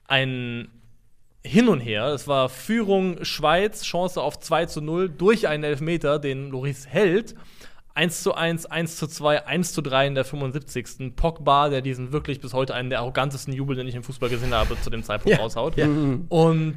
ein 0.09 0.69
Hin 1.45 1.69
und 1.69 1.81
Her. 1.81 2.07
Es 2.09 2.27
war 2.27 2.49
Führung 2.49 3.25
Schweiz, 3.25 3.85
Chance 3.85 4.21
auf 4.21 4.41
2 4.41 4.67
zu 4.67 4.81
0 4.81 5.09
durch 5.09 5.47
einen 5.47 5.63
Elfmeter, 5.65 6.19
den 6.19 6.51
Loris 6.51 6.87
hält. 6.89 7.37
1 7.95 8.23
zu 8.23 8.35
1, 8.35 8.67
1 8.67 8.97
zu 8.97 9.07
2, 9.09 9.47
1 9.47 9.73
zu 9.73 9.81
3 9.83 10.07
in 10.09 10.15
der 10.15 10.25
75. 10.25 11.17
Pogba, 11.17 11.69
der 11.69 11.81
diesen 11.83 12.13
wirklich 12.13 12.41
bis 12.41 12.53
heute 12.55 12.75
einen 12.75 12.91
der 12.91 13.01
arrogantesten 13.01 13.53
Jubel, 13.53 13.75
den 13.77 13.89
ich 13.89 13.95
im 13.97 14.05
Fußball 14.05 14.29
gesehen 14.29 14.55
habe, 14.55 14.81
zu 14.81 14.91
dem 14.91 15.03
Zeitpunkt 15.03 15.37
Ja, 15.37 15.43
raushaut. 15.43 15.77
ja. 15.77 15.87
Und 16.29 16.75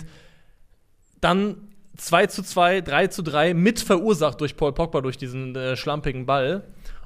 dann 1.22 1.58
2 1.98 2.28
zu 2.28 2.42
2, 2.42 2.82
3 2.82 3.08
zu 3.08 3.22
3, 3.22 3.54
mit 3.54 3.80
verursacht 3.80 4.42
durch 4.42 4.58
Paul 4.58 4.74
Pogba 4.74 5.02
durch 5.02 5.18
diesen 5.18 5.56
äh, 5.56 5.76
schlampigen 5.76 6.26
Ball. 6.26 6.64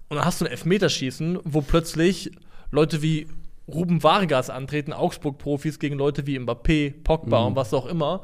Und 0.07 0.17
dann 0.17 0.25
hast 0.25 0.39
du 0.39 0.45
ein 0.45 0.51
Elfmeterschießen, 0.51 1.39
wo 1.43 1.61
plötzlich 1.61 2.31
Leute 2.71 3.01
wie 3.01 3.27
Ruben 3.67 4.03
Vargas 4.03 4.49
antreten, 4.49 4.93
Augsburg-Profis 4.93 5.79
gegen 5.79 5.97
Leute 5.97 6.27
wie 6.27 6.37
Mbappé, 6.37 6.93
Pogba 7.03 7.45
und 7.45 7.55
was 7.55 7.73
auch 7.73 7.85
immer. 7.85 8.21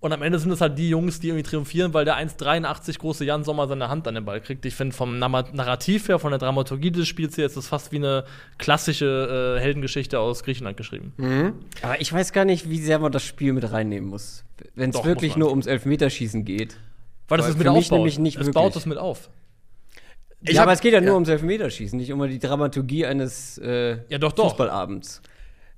Und 0.00 0.14
am 0.14 0.22
Ende 0.22 0.38
sind 0.38 0.50
es 0.50 0.62
halt 0.62 0.78
die 0.78 0.88
Jungs, 0.88 1.20
die 1.20 1.28
irgendwie 1.28 1.42
triumphieren, 1.42 1.92
weil 1.92 2.06
der 2.06 2.16
1,83 2.16 2.98
große 2.98 3.24
Jan 3.26 3.44
Sommer 3.44 3.68
seine 3.68 3.90
Hand 3.90 4.08
an 4.08 4.14
den 4.14 4.24
Ball 4.24 4.40
kriegt. 4.40 4.64
Ich 4.64 4.74
finde, 4.74 4.96
vom 4.96 5.18
Narrativ 5.18 6.08
her, 6.08 6.18
von 6.18 6.30
der 6.30 6.38
Dramaturgie 6.38 6.90
des 6.90 7.06
Spiels 7.06 7.36
her, 7.36 7.44
ist 7.44 7.56
es 7.56 7.68
fast 7.68 7.92
wie 7.92 7.96
eine 7.96 8.24
klassische 8.56 9.56
äh, 9.58 9.60
Heldengeschichte 9.60 10.18
aus 10.18 10.42
Griechenland 10.42 10.78
geschrieben. 10.78 11.12
Aber 11.82 12.00
ich 12.00 12.10
weiß 12.10 12.32
gar 12.32 12.46
nicht, 12.46 12.70
wie 12.70 12.78
sehr 12.78 12.98
man 12.98 13.12
das 13.12 13.24
Spiel 13.24 13.52
mit 13.52 13.70
reinnehmen 13.70 14.08
muss. 14.08 14.44
Wenn 14.74 14.88
es 14.88 15.04
wirklich 15.04 15.36
nur 15.36 15.50
ums 15.50 15.66
Elfmeterschießen 15.66 16.46
geht. 16.46 16.78
Weil 17.28 17.38
das 17.38 17.50
ist 17.50 17.58
mit 17.58 17.66
für 17.66 17.72
mich 17.74 17.84
aufbaut. 17.84 17.98
nämlich 17.98 18.18
nicht 18.18 18.36
es 18.36 18.46
wirklich. 18.46 18.54
baut 18.54 18.74
das 18.74 18.86
mit 18.86 18.96
auf. 18.96 19.28
Ich 20.42 20.52
ja, 20.54 20.60
hab- 20.60 20.66
aber 20.68 20.72
es 20.72 20.80
geht 20.80 20.92
ja 20.94 21.00
nur 21.00 21.08
ja. 21.10 21.14
ums 21.14 21.28
Elfmeterschießen, 21.28 21.98
nicht 21.98 22.12
um 22.12 22.26
die 22.26 22.38
Dramaturgie 22.38 23.04
eines 23.06 23.58
äh, 23.58 23.98
Ja, 24.08 24.18
doch, 24.18 24.32
doch. 24.32 24.50
Fußballabends. 24.50 25.20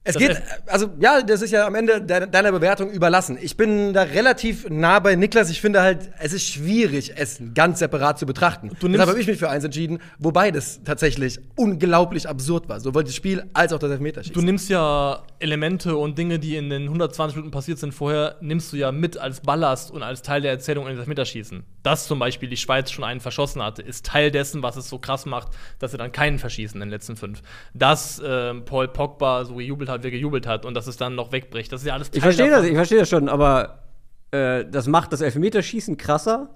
Es 0.05 0.15
Das 0.15 0.23
geht, 0.23 0.43
also 0.67 0.91
ja, 0.99 1.23
das 1.23 1.43
ist 1.43 1.53
ja 1.53 1.65
am 1.65 1.77
Ende 1.77 2.03
de 2.03 2.27
deiner 2.27 2.51
Bewertung 2.51 2.91
überlassen. 2.91 3.39
Ich 3.41 3.57
bin 3.57 3.93
da 3.93 4.03
relativ 4.03 4.69
nah 4.69 4.99
bei 4.99 5.15
Niklas. 5.15 5.49
Ich 5.49 5.61
finde 5.61 5.81
halt, 5.81 6.11
es 6.19 6.33
ist 6.33 6.49
schwierig, 6.49 7.13
es 7.15 7.41
ganz 7.55 7.79
separat 7.79 8.19
zu 8.19 8.27
betrachten. 8.27 8.71
Du 8.81 8.89
Deshalb 8.89 9.11
habe 9.11 9.21
ich 9.21 9.29
mich 9.29 9.39
für 9.39 9.49
eins 9.49 9.63
entschieden, 9.63 10.01
wobei 10.19 10.51
das 10.51 10.81
tatsächlich 10.85 11.39
unglaublich 11.55 12.29
absurd 12.29 12.69
war. 12.69 12.81
Sowohl 12.81 13.05
das 13.05 13.15
Spiel 13.15 13.45
als 13.53 13.73
auch 13.73 13.79
das 13.79 13.93
Elfmeterschießen. 13.93 14.35
Du 14.35 14.43
nimmst 14.43 14.69
ja 14.71 15.23
Elemente 15.39 15.97
und 15.97 16.19
Dinge, 16.19 16.41
die 16.41 16.57
in 16.57 16.69
den 16.69 16.85
120 16.85 17.37
Minuten 17.37 17.53
passiert 17.53 17.79
sind 17.79 17.93
vorher, 17.95 18.37
nimmst 18.41 18.73
du 18.73 18.77
ja 18.77 18.91
mit 18.91 19.19
als 19.19 19.41
Ballast 19.41 19.93
und 19.93 20.03
als 20.03 20.23
Teil 20.23 20.41
der 20.41 20.51
Erzählung 20.51 20.87
in 20.87 20.97
das 20.97 21.01
Elfmeterschießen. 21.01 21.63
Dass 21.85 22.09
zum 22.09 22.19
Beispiel 22.19 22.49
die 22.49 22.57
Schweiz 22.57 22.91
schon 22.91 23.05
einen 23.05 23.21
verschossen 23.21 23.63
hatte, 23.63 23.83
ist 23.83 24.07
Teil 24.07 24.33
dessen, 24.33 24.65
was 24.65 24.77
es 24.77 24.89
so 24.89 24.99
krass 24.99 25.27
macht, 25.27 25.49
dass 25.79 25.93
sie 25.93 25.97
dann 25.97 26.11
keinen 26.11 26.41
verschießen 26.41 26.75
in 26.81 26.89
den 26.89 26.91
letzten 26.91 27.17
fünf. 27.17 27.43
Dass 27.73 28.21
ähm, 28.25 28.65
Paul 28.65 28.89
Pogba 28.89 29.45
so 29.45 29.55
gejubelt 29.55 29.92
hat, 29.92 29.92
wie 30.01 30.09
er 30.09 30.11
gejubelt 30.11 30.47
hat 30.47 30.65
und 30.65 30.75
dass 30.75 30.87
es 30.87 30.97
dann 30.97 31.15
noch 31.15 31.33
wegbricht. 31.33 31.73
Das 31.73 31.83
ist 31.83 31.87
ja 31.87 31.95
alles 31.95 32.11
Teil 32.11 32.19
Ich 32.19 32.23
verstehe 32.23 32.51
das, 32.51 32.65
ich 32.65 32.75
verstehe 32.75 32.99
das 32.99 33.09
schon, 33.09 33.29
aber 33.29 33.83
äh, 34.31 34.65
das 34.65 34.87
macht 34.87 35.13
das 35.13 35.21
Elfmeterschießen 35.21 35.97
krasser. 35.97 36.51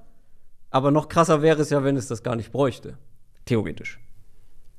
Aber 0.71 0.91
noch 0.91 1.09
krasser 1.09 1.43
wäre 1.43 1.63
es 1.63 1.71
ja, 1.71 1.85
wenn 1.85 1.97
es 1.97 2.09
das 2.09 2.23
gar 2.23 2.37
nicht 2.37 2.53
bräuchte. 2.53 2.99
Theoretisch. 3.45 3.99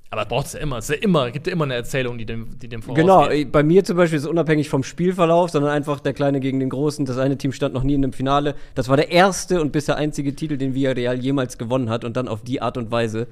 Aber 0.09 0.25
braucht 0.25 0.47
es 0.47 0.53
ja 0.53 0.59
immer. 0.59 0.77
Es 0.77 0.87
ja 0.87 0.95
immer, 0.95 1.31
gibt 1.31 1.47
ja 1.47 1.53
immer 1.53 1.65
eine 1.65 1.75
Erzählung, 1.75 2.17
die 2.17 2.25
dem, 2.25 2.57
die 2.59 2.69
dem 2.69 2.81
Genau, 2.81 3.23
vorausgeht. 3.23 3.47
äh, 3.47 3.49
bei 3.49 3.63
mir 3.63 3.83
zum 3.83 3.97
Beispiel 3.97 4.17
ist 4.17 4.23
es 4.23 4.29
unabhängig 4.29 4.69
vom 4.69 4.83
Spielverlauf, 4.83 5.49
sondern 5.49 5.71
einfach 5.71 5.99
der 5.99 6.13
Kleine 6.13 6.39
gegen 6.39 6.59
den 6.59 6.69
Großen. 6.69 7.05
Das 7.05 7.17
eine 7.17 7.37
Team 7.37 7.51
stand 7.51 7.73
noch 7.73 7.83
nie 7.83 7.95
in 7.95 8.03
einem 8.03 8.13
Finale. 8.13 8.55
Das 8.75 8.87
war 8.89 8.95
der 8.95 9.11
erste 9.11 9.59
und 9.61 9.71
bisher 9.71 9.97
einzige 9.97 10.33
Titel, 10.35 10.57
den 10.57 10.73
Villarreal 10.73 11.19
jemals 11.19 11.57
gewonnen 11.57 11.89
hat. 11.89 12.05
Und 12.05 12.15
dann 12.15 12.27
auf 12.27 12.41
die 12.41 12.61
Art 12.61 12.77
und 12.77 12.89
Weise 12.91 13.27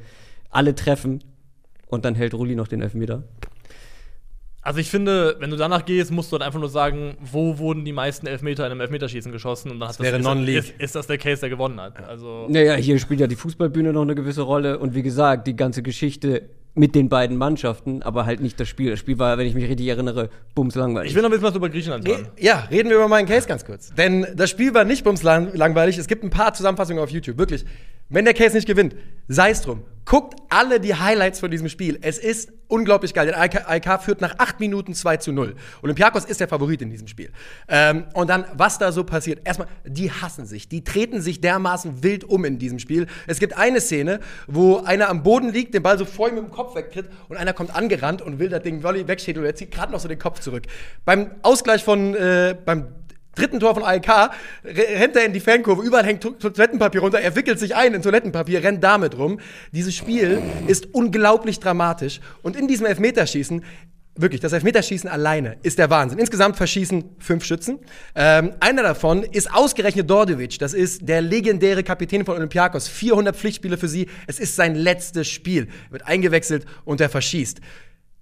alle 0.50 0.76
treffen. 0.76 1.24
Und 1.88 2.04
dann 2.04 2.16
hält 2.16 2.34
Rulli 2.34 2.56
noch 2.56 2.68
den 2.68 2.82
Elfmeter. 2.82 3.24
Also 4.66 4.80
ich 4.80 4.90
finde, 4.90 5.36
wenn 5.38 5.52
du 5.52 5.58
danach 5.58 5.86
gehst, 5.86 6.12
musst 6.12 6.32
du 6.32 6.38
halt 6.38 6.44
einfach 6.44 6.60
nur 6.60 6.70
sagen, 6.70 7.16
wo 7.22 7.60
wurden 7.60 7.86
die 7.86 7.94
meisten 7.94 8.26
Elfmeter 8.26 8.66
in 8.66 8.72
einem 8.72 8.82
Elfmeterschießen 8.82 9.32
geschossen 9.32 9.70
und 9.70 9.80
dann 9.80 9.90
hat 9.90 10.00
wäre 10.00 10.18
ist, 10.18 10.24
Non-League. 10.24 10.58
ist, 10.58 10.74
ist 10.80 10.96
das 10.96 11.06
der 11.06 11.20
Case, 11.20 11.40
der 11.40 11.50
gewonnen 11.52 11.80
hat. 11.80 12.04
Also 12.04 12.48
Naja, 12.50 12.74
hier 12.74 12.98
spielt 12.98 13.20
ja 13.20 13.28
die 13.28 13.36
Fußballbühne 13.36 13.94
noch 13.94 14.02
eine 14.02 14.16
gewisse 14.16 14.42
Rolle. 14.42 14.80
Und 14.80 14.96
wie 14.96 15.04
gesagt, 15.04 15.46
die 15.46 15.56
ganze 15.56 15.84
Geschichte 15.84 16.50
mit 16.74 16.96
den 16.96 17.10
beiden 17.10 17.38
Mannschaften, 17.38 18.02
aber 18.02 18.26
halt 18.26 18.42
nicht 18.42 18.60
das 18.60 18.68
Spiel. 18.68 18.90
Das 18.90 19.00
Spiel 19.00 19.20
war, 19.20 19.38
wenn 19.38 19.46
ich 19.46 19.54
mich 19.54 19.70
richtig 19.70 19.88
erinnere, 19.88 20.30
bums 20.56 20.74
langweilig. 20.74 21.12
ich 21.12 21.16
will 21.16 21.22
noch 21.22 21.30
ein 21.30 21.32
bisschen 21.34 21.48
was 21.48 21.56
über 21.56 21.70
Griechenland 21.70 22.08
Re 22.08 22.14
hören. 22.14 22.28
ja, 22.40 22.68
reden 22.72 22.90
wir 22.90 22.98
über 22.98 23.08
meinen 23.08 23.28
Case 23.28 23.48
ganz 23.48 23.66
kurz. 23.66 23.94
Denn 23.94 24.26
das 24.36 24.50
Spiel 24.50 24.74
war 24.74 24.84
nicht 24.84 25.04
bums 25.04 25.22
lang 25.22 25.56
langweilig. 25.56 26.00
Es 26.00 26.08
gibt 26.08 26.24
ein 26.24 26.32
paar 26.32 26.56
Zusammenfassungen 26.56 27.04
auf 27.04 27.12
YouTube. 27.12 27.38
Wirklich. 27.38 27.66
Wenn 28.10 28.26
der 28.26 28.34
Case 28.34 28.56
nicht 28.56 28.68
gewinnt, 28.68 28.96
sei 29.28 29.50
es 29.50 29.62
drum. 29.62 29.84
Guckt 30.06 30.36
alle 30.50 30.80
die 30.80 30.94
Highlights 30.94 31.40
von 31.40 31.50
diesem 31.50 31.68
Spiel. 31.68 31.98
Es 32.04 32.20
ist 32.20 32.54
unglaublich 32.68 33.16
geil. 33.16 33.26
Der 33.26 33.40
AEK 33.40 34.04
führt 34.04 34.22
nach 34.22 34.38
8 34.38 34.60
Minuten 34.60 34.94
2 34.94 35.18
zu 35.18 35.32
0. 35.32 35.56
Olympiakos 35.82 36.26
ist 36.26 36.40
der 36.40 36.48
Favorit 36.48 36.84
in 36.84 36.92
diesem 36.92 37.08
Spiel. 37.08 37.32
Ähm, 37.68 38.06
und 38.14 38.30
dann, 38.30 38.46
was 38.54 38.78
da 38.78 38.92
so 38.92 39.04
passiert. 39.04 39.42
Erstmal, 39.46 39.68
die 39.84 40.12
hassen 40.12 40.46
sich. 40.46 40.70
Die 40.70 40.84
treten 40.84 41.22
sich 41.22 41.42
dermaßen 41.42 42.04
wild 42.04 42.24
um 42.24 42.46
in 42.46 42.60
diesem 42.60 42.78
Spiel. 42.78 43.08
Es 43.26 43.40
gibt 43.40 43.58
eine 43.58 43.82
Szene, 43.82 44.20
wo 44.46 44.78
einer 44.78 45.10
am 45.10 45.24
Boden 45.24 45.52
liegt, 45.52 45.74
den 45.74 45.82
Ball 45.82 45.98
so 45.98 46.06
voll 46.06 46.32
mit 46.32 46.44
dem 46.44 46.52
Kopf 46.52 46.76
wegtritt 46.76 47.10
und 47.28 47.38
einer 47.38 47.54
kommt 47.54 47.76
angerannt 47.76 48.22
und 48.22 48.38
will 48.38 48.50
das 48.50 48.62
Ding 48.62 48.84
Volley 48.84 49.08
wegschädeln 49.08 49.44
und 49.44 49.52
er 49.52 49.56
zieht 49.56 49.72
gerade 49.72 49.92
noch 49.92 50.00
so 50.00 50.08
den 50.08 50.20
Kopf 50.20 50.40
zurück. 50.40 50.68
Beim 51.04 51.32
Ausgleich 51.42 51.84
von, 51.84 52.14
äh, 52.14 52.56
beim 52.64 52.90
dritten 53.36 53.60
Tor 53.60 53.74
von 53.74 53.84
re- 53.84 54.02
rennt 54.64 55.16
er 55.16 55.26
in 55.26 55.34
die 55.34 55.40
Fankurve, 55.40 55.84
überall 55.84 56.06
hängt 56.06 56.22
To- 56.22 56.32
Toilettenpapier 56.32 57.02
runter, 57.02 57.20
er 57.20 57.36
wickelt 57.36 57.60
sich 57.60 57.76
ein 57.76 57.94
in 57.94 58.02
Toilettenpapier, 58.02 58.64
rennt 58.64 58.84
damit 58.84 59.18
rum. 59.18 59.40
Dieses 59.72 59.96
Spiel 59.96 60.42
ist 60.68 60.94
unglaublich 60.94 61.60
dramatisch 61.60 62.20
und 62.42 62.56
in 62.56 62.68
diesem 62.68 62.86
Elfmeterschießen 62.86 63.64
Wirklich, 64.18 64.40
das 64.40 64.54
Elfmeterschießen 64.54 65.10
alleine 65.10 65.58
ist 65.62 65.78
der 65.78 65.90
Wahnsinn. 65.90 66.20
Insgesamt 66.20 66.56
verschießen 66.56 67.04
fünf 67.20 67.44
Schützen. 67.44 67.80
Ähm, 68.16 68.54
einer 68.62 68.82
davon 68.82 69.24
ist 69.24 69.54
ausgerechnet 69.54 70.10
Dordevic. 70.10 70.58
Das 70.58 70.74
ist 70.74 71.06
der 71.10 71.20
legendäre 71.20 71.84
Kapitän 71.84 72.24
von 72.24 72.38
Olympiakos. 72.38 72.88
400 72.88 73.36
Pflichtspiele 73.36 73.78
für 73.78 73.90
sie. 73.90 74.08
Es 74.26 74.40
ist 74.40 74.56
sein 74.56 74.74
letztes 74.76 75.28
Spiel. 75.28 75.68
Wird 75.90 76.08
eingewechselt 76.08 76.66
und 76.86 77.02
er 77.02 77.10
verschießt. 77.10 77.60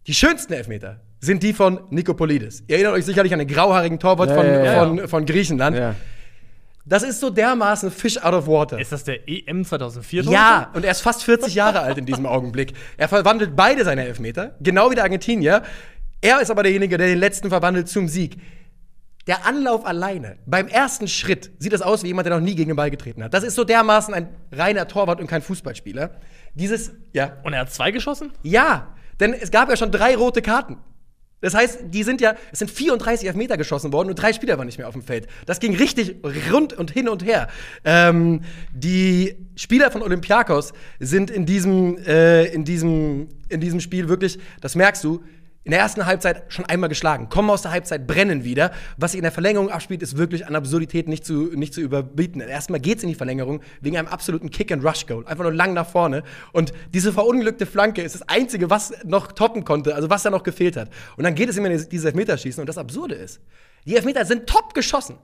Die 0.08 0.16
schönsten 0.16 0.54
Elfmeter 0.54 1.00
sind 1.24 1.42
die 1.42 1.54
von 1.54 1.80
Nikopolidis. 1.90 2.64
Ihr 2.68 2.76
erinnert 2.76 2.94
euch 2.94 3.06
sicherlich 3.06 3.32
an 3.34 3.40
den 3.40 3.48
grauhaarigen 3.48 3.98
Torwart 4.00 4.30
Ja, 4.30 4.36
von, 4.36 4.46
ja, 4.46 4.64
ja. 4.66 4.80
von, 4.80 5.08
von 5.08 5.26
Griechenland. 5.26 5.78
ja. 5.78 5.96
Das 6.86 7.02
ist 7.02 7.22
so 7.22 7.30
dermaßen 7.30 7.92
Fish 7.92 8.18
out 8.18 8.34
of 8.34 8.46
water. 8.46 8.78
Ist 8.78 8.92
das 8.92 9.06
der 9.06 9.20
EM 9.30 9.64
2004? 9.64 10.24
Ja, 10.24 10.70
und 10.74 10.84
er 10.84 10.92
ist 10.92 11.00
fast 11.00 11.24
40 11.24 11.56
Jahre 11.56 11.80
alt 11.80 11.98
in 11.98 12.06
diesem 12.06 12.26
Augenblick. 12.26 12.74
Er 12.98 13.08
verwandelt 13.08 13.56
beide 13.56 13.86
seine 13.86 14.06
Elfmeter, 14.06 14.56
genau 14.60 14.92
wie 14.92 14.96
der 14.96 15.06
Argentinier. 15.06 15.64
Er 16.20 16.42
ist 16.42 16.52
aber 16.52 16.62
derjenige, 16.64 16.98
der 16.98 17.08
den 17.08 17.20
letzten 17.20 17.48
verwandelt 17.48 17.88
zum 17.88 18.10
Sieg. 18.10 18.36
Der 19.28 19.46
Anlauf 19.46 19.86
alleine, 19.86 20.36
beim 20.46 20.68
ersten 20.68 21.08
Schritt, 21.08 21.52
sieht 21.58 21.72
das 21.72 21.82
aus 21.82 22.04
wie 22.04 22.08
jemand, 22.08 22.26
der 22.28 22.36
noch 22.38 22.44
nie 22.44 22.56
gegen 22.56 22.72
den 22.72 22.76
Ball 22.76 22.92
getreten 22.92 23.24
hat. 23.24 23.34
Das 23.34 23.46
ist 23.46 23.56
so 23.56 23.64
dermaßen 23.64 24.14
ein 24.14 24.28
reiner 24.52 24.86
Torwart 24.86 25.22
und 25.22 25.28
kein 25.28 25.42
Fußballspieler. 25.42 26.12
Dieses, 26.54 26.92
ja. 27.14 27.38
Und 27.44 27.54
er 27.54 27.62
hat 27.62 27.72
zwei 27.72 27.92
geschossen? 27.92 28.34
Ja, 28.42 28.94
denn 29.22 29.32
es 29.32 29.52
gab 29.52 29.70
ja 29.70 29.78
schon 29.78 29.92
drei 29.92 30.18
rote 30.18 30.42
Karten. 30.42 30.80
Das 31.44 31.54
heißt, 31.54 31.80
die 31.90 32.04
sind 32.04 32.22
ja, 32.22 32.36
es 32.54 32.60
sind 32.60 32.72
34 32.72 33.28
Elfmeter 33.28 33.58
geschossen 33.58 33.92
worden 33.92 34.08
und 34.08 34.16
drei 34.16 34.32
Spieler 34.32 34.58
waren 34.58 34.66
nicht 34.66 34.78
mehr 34.78 34.88
auf 34.88 34.94
dem 34.94 35.04
Feld. 35.04 35.28
Das 35.46 35.60
ging 35.60 35.76
richtig 35.76 36.16
rund 36.50 36.72
und 36.72 36.90
hin 36.90 37.10
und 37.10 37.26
her. 37.26 37.50
Ähm, 37.84 38.44
die 38.74 39.36
Spieler 39.58 39.92
von 39.92 40.02
Olympiakos 40.02 40.72
sind 41.02 41.30
in 41.30 41.46
diesem, 41.46 41.98
äh, 41.98 42.46
in, 42.46 42.64
diesem, 42.64 43.28
in 43.50 43.60
diesem 43.60 43.82
Spiel 43.82 44.08
wirklich, 44.08 44.40
das 44.62 44.76
merkst 44.76 45.04
du, 45.04 45.22
in 45.66 45.72
der 45.72 45.80
ersten 45.80 46.06
Halbzeit 46.06 46.44
schon 46.50 46.66
einmal 46.66 46.90
geschlagen, 46.90 47.30
kommen 47.30 47.50
aus 47.50 47.62
der 47.62 47.72
Halbzeit, 47.72 48.06
brennen 48.06 48.44
wieder. 48.44 48.72
Was 48.98 49.12
sich 49.12 49.20
in 49.20 49.24
der 49.24 49.32
Verlängerung 49.32 49.70
abspielt, 49.70 50.02
ist 50.02 50.18
wirklich 50.18 50.46
an 50.46 50.56
Absurdität 50.56 51.08
nicht 51.08 51.26
zu, 51.26 51.52
nicht 51.56 51.74
zu 51.74 51.80
überbieten. 51.80 52.42
Erstmal 52.42 52.82
geht's 52.82 53.04
in 53.04 53.10
die 53.10 53.16
Verlängerung 53.16 53.62
wegen 53.80 53.98
einem 53.98 54.10
absoluten 54.10 54.50
Kick-and-Rush-Goal. 54.50 55.26
Einfach 55.26 55.44
nur 55.44 55.54
lang 55.54 55.74
nach 55.74 55.88
vorne. 55.88 56.24
Und 56.52 56.74
diese 56.94 57.14
verunglückte 57.14 57.66
Flanke 57.66 58.02
ist 58.02 58.16
das 58.16 58.28
Einzige, 58.28 58.70
was 58.70 58.94
noch 59.06 59.32
toppen 59.32 59.64
konnte, 59.64 59.96
also 59.96 60.10
was 60.10 60.24
da 60.24 60.30
noch 60.30 60.44
gefehlt 60.44 60.76
hat. 60.76 60.90
Und 61.16 61.24
dann 61.24 61.36
geht 61.36 61.48
es 61.48 61.56
immer 61.56 61.70
in 61.70 61.90
dieses 61.90 62.06
Elfmeterschießen. 62.06 62.62
Und 62.62 62.68
das 62.68 62.78
Absurde 62.78 63.16
ist, 63.16 63.40
die 63.86 63.96
Elfmeter 63.96 64.26
sind 64.26 64.48
top 64.48 64.74
geschossen. 64.74 65.16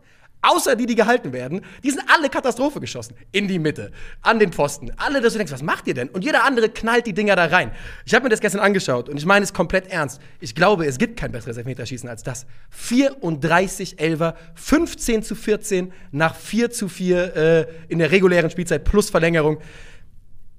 Außer 0.42 0.78
die, 0.78 0.86
die 0.86 0.96
gehalten 0.96 1.34
werden, 1.34 1.62
die 1.84 1.92
sind 1.92 2.04
alle 2.08 2.30
Katastrophe 2.30 2.80
geschossen. 2.80 3.16
In 3.34 3.50
die 3.50 3.60
Mitte, 3.60 3.92
an 4.22 4.40
den 4.40 4.54
Pfosten. 4.54 4.92
Alle, 4.96 5.20
dass 5.20 5.34
du 5.34 5.38
denkst, 5.38 5.52
was 5.52 5.62
macht 5.62 5.86
ihr 5.88 5.94
denn? 5.94 6.08
Und 6.10 6.24
jeder 6.24 6.46
andere 6.46 6.70
knallt 6.70 7.08
die 7.08 7.14
Dinger 7.14 7.36
da 7.36 7.46
rein. 7.46 7.72
Ich 8.06 8.14
habe 8.14 8.24
mir 8.24 8.30
das 8.30 8.40
gestern 8.40 8.62
angeschaut 8.62 9.10
und 9.10 9.18
ich 9.18 9.26
meine 9.26 9.44
es 9.44 9.54
komplett 9.54 9.88
ernst. 9.88 10.22
Ich 10.40 10.56
glaube, 10.56 10.86
es 10.86 10.98
gibt 10.98 11.20
kein 11.20 11.34
besseres 11.34 11.58
Elfmeterschießen 11.58 12.08
als 12.08 12.24
das. 12.24 12.46
34 12.70 14.00
Elfer, 14.00 14.36
15 14.56 15.24
zu 15.24 15.36
14 15.36 15.92
nach 16.12 16.36
4 16.36 16.72
zu 16.72 16.88
4 16.88 17.36
äh, 17.36 17.66
in 17.90 18.00
der 18.00 18.12
regulären 18.12 18.50
Spielzeit 18.50 18.86
plus 18.86 19.10
Verlängerung. 19.10 19.58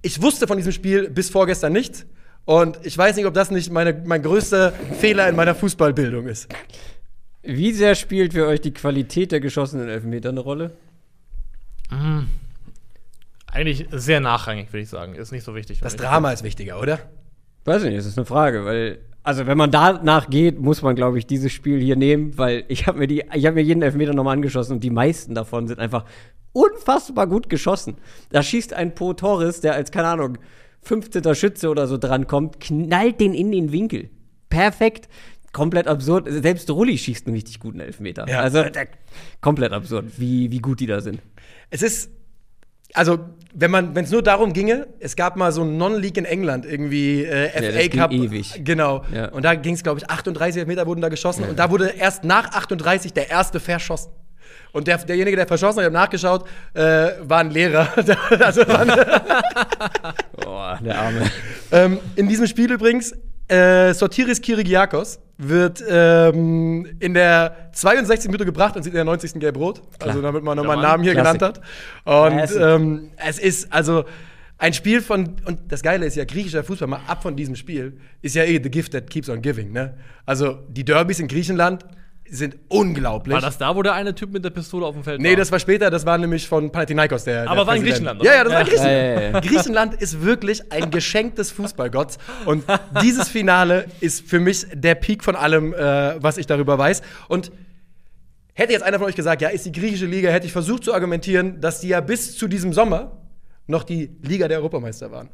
Ich 0.03 0.21
wusste 0.21 0.47
von 0.47 0.59
diesem 0.59 0.73
Spiel 0.73 1.09
bis 1.09 1.31
vorgestern 1.31 1.73
nichts. 1.73 2.05
Und 2.45 2.79
ich 2.83 2.97
weiß 2.97 3.17
nicht, 3.17 3.27
ob 3.27 3.35
das 3.35 3.51
nicht 3.51 3.71
meine, 3.71 3.95
mein 4.05 4.23
größter 4.23 4.73
Fehler 4.99 5.29
in 5.29 5.37
meiner 5.37 5.55
Fußballbildung 5.55 6.27
ist. 6.27 6.49
Wie 7.43 7.73
sehr 7.73 7.95
spielt 7.95 8.35
für 8.35 8.47
euch 8.47 8.61
die 8.61 8.73
Qualität 8.73 9.33
der 9.33 9.41
geschossenen 9.41 9.89
Elfmeter 9.89 10.29
eine 10.29 10.41
Rolle? 10.41 10.73
Eigentlich 13.47 13.87
sehr 13.91 14.21
nachrangig, 14.21 14.73
würde 14.73 14.83
ich 14.83 14.89
sagen. 14.89 15.15
Ist 15.15 15.33
nicht 15.33 15.45
so 15.45 15.55
wichtig. 15.55 15.81
Das. 15.81 15.97
Drama 15.97 16.33
ist 16.33 16.45
wichtiger, 16.45 16.81
oder? 16.81 16.99
Weiß 17.65 17.83
nicht, 17.83 17.97
das 17.97 18.07
ist 18.07 18.19
eine 18.19 18.27
Frage, 18.27 18.65
weil 18.65 18.99
also 19.23 19.47
wenn 19.47 19.59
man 19.59 19.71
danach 19.71 20.31
geht, 20.31 20.59
muss 20.59 20.81
man 20.81 20.97
glaube 20.97 21.19
ich 21.19 21.27
dieses 21.27 21.53
Spiel 21.53 21.79
hier 21.81 21.97
nehmen, 21.97 22.39
weil 22.39 22.65
ich 22.69 22.87
habe 22.87 22.99
mir 22.99 23.07
die 23.07 23.25
ich 23.35 23.47
habe 23.47 23.57
mir 23.57 23.63
jeden 23.63 23.83
Elfmeter 23.83 24.15
nochmal 24.15 24.35
angeschossen 24.35 24.75
und 24.75 24.85
die 24.85 24.91
meisten 24.91 25.35
davon 25.35 25.69
sind 25.69 25.79
einfach 25.79 26.05
unfassbar 26.53 27.27
gut 27.27 27.51
geschossen. 27.51 27.97
Da 28.31 28.43
schießt 28.43 28.73
ein 28.73 28.95
Po 28.95 29.13
Torres, 29.13 29.61
der 29.61 29.75
als 29.75 29.91
keine 29.91 30.09
Ahnung 30.09 30.39
15. 30.83 31.35
Schütze 31.35 31.69
oder 31.69 31.87
so 31.87 31.99
drankommt, 31.99 32.61
knallt 32.61 33.21
den 33.21 33.35
in 33.35 33.53
den 33.53 33.73
Winkel. 33.73 34.09
Perfekt. 34.49 35.09
Komplett 35.53 35.89
absurd. 35.89 36.27
Selbst 36.29 36.71
Rulli 36.71 36.97
schießt 36.97 37.27
einen 37.27 37.35
richtig 37.35 37.59
guten 37.59 37.81
Elfmeter. 37.81 38.29
Ja. 38.29 38.41
Also 38.41 38.63
der, 38.63 38.89
komplett 39.41 39.73
absurd, 39.73 40.07
wie, 40.17 40.51
wie 40.51 40.59
gut 40.61 40.81
die 40.81 40.87
da 40.87 41.01
sind. 41.01 41.21
Es 41.71 41.83
ist, 41.83 42.11
also, 42.95 43.19
wenn 43.53 43.71
man, 43.71 43.95
wenn 43.95 44.05
es 44.05 44.11
nur 44.11 44.23
darum 44.23 44.53
ginge, 44.53 44.87
es 45.01 45.17
gab 45.17 45.37
mal 45.37 45.53
so 45.53 45.63
ein 45.63 45.77
Non-League 45.77 46.17
in 46.17 46.25
England, 46.25 46.67
irgendwie 46.67 47.25
äh, 47.25 47.49
FA 47.51 47.61
das 47.61 47.89
ging 47.89 48.01
Cup. 48.01 48.13
ewig. 48.13 48.65
Genau. 48.65 49.05
Ja. 49.15 49.29
Und 49.29 49.45
da 49.45 49.55
ging 49.55 49.75
es, 49.75 49.83
glaube 49.83 50.01
ich, 50.01 50.09
38 50.09 50.67
Meter 50.67 50.87
wurden 50.87 51.01
da 51.01 51.09
geschossen. 51.09 51.45
Und 51.45 51.59
da 51.59 51.71
wurde 51.71 51.89
erst 51.89 52.25
nach 52.25 52.53
38 52.53 53.13
der 53.13 53.31
erste 53.31 53.61
verschossen. 53.61 54.13
Und 54.73 54.87
der, 54.87 54.99
derjenige, 54.99 55.37
der 55.37 55.47
verschossen 55.47 55.79
hat, 55.79 55.83
ich 55.83 55.87
habe 55.87 55.95
nachgeschaut, 55.95 56.47
äh, 56.75 57.13
war 57.23 57.41
ein 57.41 57.51
Lehrer. 57.51 57.89
also 58.41 58.67
war 58.69 58.81
ein, 58.81 58.89
Boah, 60.41 60.79
der 60.85 60.99
Arme. 60.99 61.31
ähm, 61.73 61.99
in 62.15 62.29
diesem 62.29 62.47
Spiel 62.47 62.71
übrigens, 62.71 63.15
äh, 63.51 63.93
Sotiris 63.95 64.41
Kirigiakos 64.41 65.19
wird 65.39 65.83
ähm, 65.89 66.87
in 67.01 67.15
der 67.15 67.71
62. 67.73 68.27
Minute 68.27 68.45
gebracht 68.45 68.77
und 68.77 68.83
sieht 68.83 68.93
in 68.93 68.97
der 68.97 69.05
90. 69.05 69.35
gelb-rot. 69.35 69.83
Also 69.99 70.21
damit 70.21 70.45
man 70.45 70.57
nochmal 70.57 70.77
einen. 70.77 70.83
Namen 70.83 71.03
hier 71.03 71.15
Klassik. 71.15 71.41
genannt 71.41 71.59
hat. 72.05 72.31
Und 72.31 72.57
ähm, 72.61 73.11
es 73.17 73.39
ist 73.39 73.73
also 73.73 74.05
ein 74.59 74.75
Spiel 74.75 75.01
von, 75.01 75.37
und 75.47 75.61
das 75.69 75.83
Geile 75.83 76.05
ist 76.05 76.17
ja, 76.17 76.25
griechischer 76.25 76.63
Fußball, 76.63 76.87
mal 76.87 77.01
ab 77.07 77.23
von 77.23 77.35
diesem 77.35 77.57
Spiel, 77.57 77.99
ist 78.21 78.35
ja 78.35 78.45
eh 78.45 78.61
the 78.63 78.71
gift 78.71 78.93
that 78.93 79.09
keeps 79.09 79.31
on 79.31 79.41
giving. 79.41 79.73
Ne? 79.73 79.95
Also 80.27 80.59
die 80.69 80.85
Derbys 80.85 81.19
in 81.19 81.29
Griechenland 81.29 81.85
sind 82.31 82.57
unglaublich. 82.69 83.35
War 83.35 83.41
das 83.41 83.59
da, 83.59 83.75
wo 83.75 83.83
der 83.83 83.95
eine 83.95 84.15
Typ 84.15 84.31
mit 84.33 84.45
der 84.45 84.51
Pistole 84.51 84.87
auf 84.87 84.95
dem 84.95 85.03
Feld 85.05 85.21
Nee, 85.21 85.31
war? 85.31 85.37
das 85.37 85.51
war 85.53 85.59
später, 85.59 85.91
das 85.91 86.07
war 86.07 86.17
nämlich 86.19 86.47
von 86.49 86.71
Panathinaikos, 86.71 87.25
der. 87.25 87.43
Aber 87.49 87.57
der 87.57 87.67
war 87.67 87.77
in. 87.77 87.83
Griechenland, 87.83 88.23
Ja, 88.23 88.31
oder? 88.31 88.37
ja, 88.37 88.45
das 88.45 88.53
war 88.53 88.61
in 88.61 88.67
Ja. 88.67 88.71
Griechenland. 88.73 88.93
Ja, 89.17 89.21
ja, 89.23 89.31
ja. 89.33 89.41
Griechenland 89.41 89.95
ist 89.95 90.23
wirklich 90.23 90.73
ein 90.73 90.91
Geschenk 90.91 91.37
des 91.37 91.51
Fußballgotts. 91.51 92.19
Und 92.47 92.65
dieses 93.03 93.29
Finale 93.29 93.87
ist 94.01 94.29
für 94.29 94.41
mich 94.41 94.67
der 94.73 94.95
Peak 94.95 95.25
von 95.25 95.37
allem, 95.37 95.75
äh, 95.75 96.23
was 96.23 96.37
ich 96.39 96.47
darüber 96.47 96.79
weiß. 96.79 97.03
Und 97.29 97.51
hätte 98.55 98.73
jetzt 98.73 98.83
einer 98.83 98.99
von 98.99 99.09
euch 99.09 99.17
gesagt, 99.17 99.43
ja, 99.43 99.49
ist 99.49 99.67
die 99.67 99.73
griechische 99.73 100.07
Liga, 100.07 100.31
hätte 100.31 100.47
ich 100.47 100.53
versucht 100.53 100.85
zu 100.85 100.95
argumentieren, 100.95 101.61
dass 101.61 101.81
die 101.81 101.89
ja 101.89 102.01
bis 102.01 102.37
zu 102.37 102.47
diesem 102.49 102.73
Sommer 102.73 103.17
noch 103.67 103.83
die 103.85 104.17
Liga 104.23 104.49
der 104.49 104.59
Europameister 104.59 105.11
waren. 105.11 105.29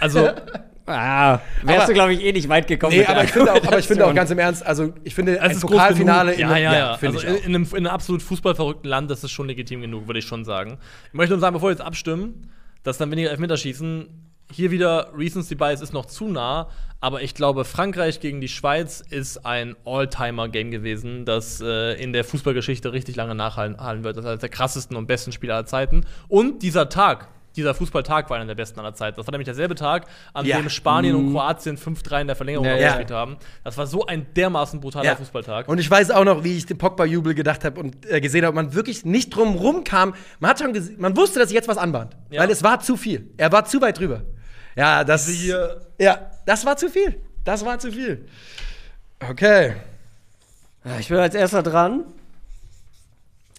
Also, 0.00 0.30
Ah, 0.86 1.40
wärst 1.62 1.78
Aber- 1.80 1.86
du, 1.88 1.92
glaube 1.94 2.14
ich, 2.14 2.24
eh 2.24 2.32
nicht 2.32 2.48
weit 2.48 2.66
gekommen. 2.68 2.96
Nee, 2.96 3.04
aber 3.04 3.24
ich 3.24 3.32
finde 3.32 3.52
auch, 3.52 3.66
aber 3.66 3.78
ich 3.78 3.86
finde 3.86 4.06
auch 4.06 4.14
ganz 4.14 4.30
im 4.30 4.38
Ernst, 4.38 4.64
also 4.64 4.92
ich 5.02 5.14
finde 5.14 5.36
es 5.36 5.40
ein 5.40 5.50
ist 5.50 5.60
Pokalfinale 5.60 6.34
in 6.34 6.40
Ja, 6.40 6.56
ja, 6.56 6.72
ja. 6.74 6.98
Also 7.00 7.18
in 7.26 7.44
einem, 7.54 7.64
in 7.64 7.76
einem 7.78 7.86
absolut 7.86 8.22
fußballverrückten 8.22 8.88
Land, 8.88 9.10
das 9.10 9.24
ist 9.24 9.32
schon 9.32 9.48
legitim 9.48 9.80
genug, 9.80 10.06
würde 10.06 10.20
ich 10.20 10.26
schon 10.26 10.44
sagen. 10.44 10.78
Ich 11.08 11.14
möchte 11.14 11.32
nur 11.32 11.40
sagen, 11.40 11.54
bevor 11.54 11.68
wir 11.70 11.72
jetzt 11.72 11.84
abstimmen, 11.84 12.50
dass 12.84 12.98
dann 12.98 13.10
weniger 13.10 13.30
Elfmeterschießen, 13.30 14.06
hier 14.52 14.70
wieder 14.70 15.10
Recency 15.16 15.56
Bias 15.56 15.80
ist 15.80 15.92
noch 15.92 16.06
zu 16.06 16.28
nah, 16.28 16.68
aber 17.00 17.20
ich 17.22 17.34
glaube, 17.34 17.64
Frankreich 17.64 18.20
gegen 18.20 18.40
die 18.40 18.46
Schweiz 18.48 19.02
ist 19.10 19.44
ein 19.44 19.74
All-Timer-Game 19.84 20.70
gewesen, 20.70 21.24
das 21.24 21.60
äh, 21.60 21.94
in 22.00 22.12
der 22.12 22.22
Fußballgeschichte 22.22 22.92
richtig 22.92 23.16
lange 23.16 23.34
nachhalten 23.34 23.80
halten 23.80 24.04
wird. 24.04 24.16
Das 24.16 24.24
ist 24.24 24.28
eines 24.28 24.40
der 24.40 24.48
krassesten 24.48 24.96
und 24.96 25.06
besten 25.06 25.32
Spiele 25.32 25.54
aller 25.54 25.66
Zeiten. 25.66 26.06
Und 26.28 26.62
dieser 26.62 26.88
Tag, 26.88 27.28
dieser 27.56 27.74
Fußballtag 27.74 28.30
war 28.30 28.36
einer 28.36 28.46
der 28.46 28.54
besten 28.54 28.78
aller 28.78 28.94
Zeiten. 28.94 29.16
Das 29.16 29.26
war 29.26 29.32
nämlich 29.32 29.46
derselbe 29.46 29.74
Tag, 29.74 30.06
an 30.34 30.46
Ja. 30.46 30.58
dem 30.58 30.68
Spanien 30.70 31.16
und 31.16 31.32
Kroatien 31.32 31.76
5-3 31.78 32.20
in 32.20 32.26
der 32.28 32.36
Verlängerung 32.36 32.66
Ja, 32.66 32.76
ja. 32.76 32.88
gespielt 32.88 33.10
haben. 33.10 33.36
Das 33.64 33.76
war 33.78 33.86
so 33.86 34.06
ein 34.06 34.26
dermaßen 34.34 34.80
brutaler 34.80 35.16
Fußballtag. 35.16 35.68
Und 35.68 35.78
ich 35.78 35.90
weiß 35.90 36.10
auch 36.12 36.24
noch, 36.24 36.44
wie 36.44 36.56
ich 36.56 36.66
den 36.66 36.78
Pogba-Jubel 36.78 37.34
gedacht 37.34 37.64
habe 37.64 37.80
und 37.80 38.04
äh, 38.10 38.20
gesehen 38.20 38.44
habe, 38.44 38.54
man 38.54 38.74
wirklich 38.74 39.04
nicht 39.04 39.30
drum 39.30 39.56
rumkam. 39.56 40.14
Man 40.38 40.50
hat 40.50 40.58
schon 40.60 40.72
man 40.98 41.16
wusste, 41.16 41.38
dass 41.40 41.48
sich 41.48 41.56
jetzt 41.56 41.68
was 41.68 41.78
anbahnt. 41.78 42.16
Ja. 42.30 42.42
Weil 42.42 42.50
es 42.50 42.62
war 42.62 42.80
zu 42.80 42.96
viel. 42.96 43.30
Er 43.36 43.50
war 43.52 43.64
zu 43.64 43.80
weit 43.80 43.98
drüber. 43.98 44.22
Ja, 44.76 45.02
das 45.04 45.26
hier- 45.28 45.80
Ja, 45.98 46.30
das 46.44 46.64
war 46.66 46.76
zu 46.76 46.88
viel. 46.90 47.18
Das 47.44 47.64
war 47.64 47.78
zu 47.78 47.90
viel. 47.90 48.26
Okay. 49.30 49.74
Ja, 50.84 50.98
Ich 50.98 51.08
bin 51.08 51.16
als 51.18 51.34
erster 51.34 51.62
dran. 51.62 52.04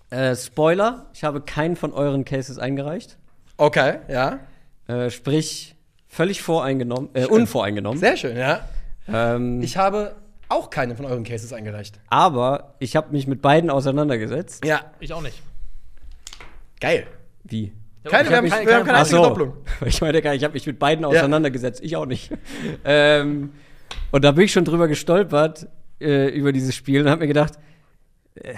Äh, 0.09 0.35
Spoiler: 0.35 1.05
Ich 1.13 1.23
habe 1.23 1.41
keinen 1.41 1.75
von 1.75 1.91
euren 1.93 2.23
Cases 2.23 2.57
eingereicht. 2.59 3.17
Okay, 3.57 3.99
ja. 4.07 4.39
Äh, 4.87 5.09
sprich, 5.09 5.75
völlig 6.07 6.41
voreingenommen, 6.41 7.09
äh, 7.13 7.25
unvoreingenommen. 7.25 7.99
Sehr 7.99 8.15
schön, 8.17 8.37
ja. 8.37 8.61
Ähm, 9.07 9.61
Ich 9.61 9.77
habe 9.77 10.15
auch 10.49 10.69
keine 10.69 10.95
von 10.95 11.05
euren 11.05 11.23
Cases 11.23 11.51
eingereicht. 11.53 11.99
aber 12.09 12.75
ich 12.79 12.95
habe 12.95 13.11
mich 13.11 13.27
mit 13.27 13.41
beiden 13.41 13.69
auseinandergesetzt. 13.69 14.63
Ja, 14.65 14.81
Ich 14.99 15.11
auch 15.13 15.21
nicht. 15.21 15.41
geil. 16.79 17.07
Wie? 17.43 17.73
Keine, 18.03 18.29
wir 18.29 18.37
hab 18.37 18.37
haben, 18.37 18.43
mich- 18.45 18.67
wir 18.67 18.75
haben 18.75 18.85
keine 18.85 18.99
einzige 18.99 19.17
so. 19.17 19.23
Doppelung. 19.23 19.53
Ich 19.85 19.99
meine, 20.01 20.19
ich 20.19 20.43
habe 20.43 20.53
mich 20.53 20.65
mit 20.65 20.79
beiden 20.79 21.03
auseinandergesetzt. 21.03 21.81
Ich 21.83 21.95
auch 21.97 22.05
nicht. 22.05 22.31
ähm, 22.85 23.51
und 24.11 24.23
da 24.23 24.31
bin 24.31 24.45
ich 24.45 24.53
schon 24.53 24.63
drüber 24.63 24.87
gestolpert, 24.87 25.67
äh, 25.99 26.29
über 26.29 26.53
dieses 26.53 26.73
Spiel, 26.75 27.01
und 27.01 27.09
habe 27.09 27.21
mir 27.21 27.27
gedacht, 27.27 27.55
äh, 28.35 28.53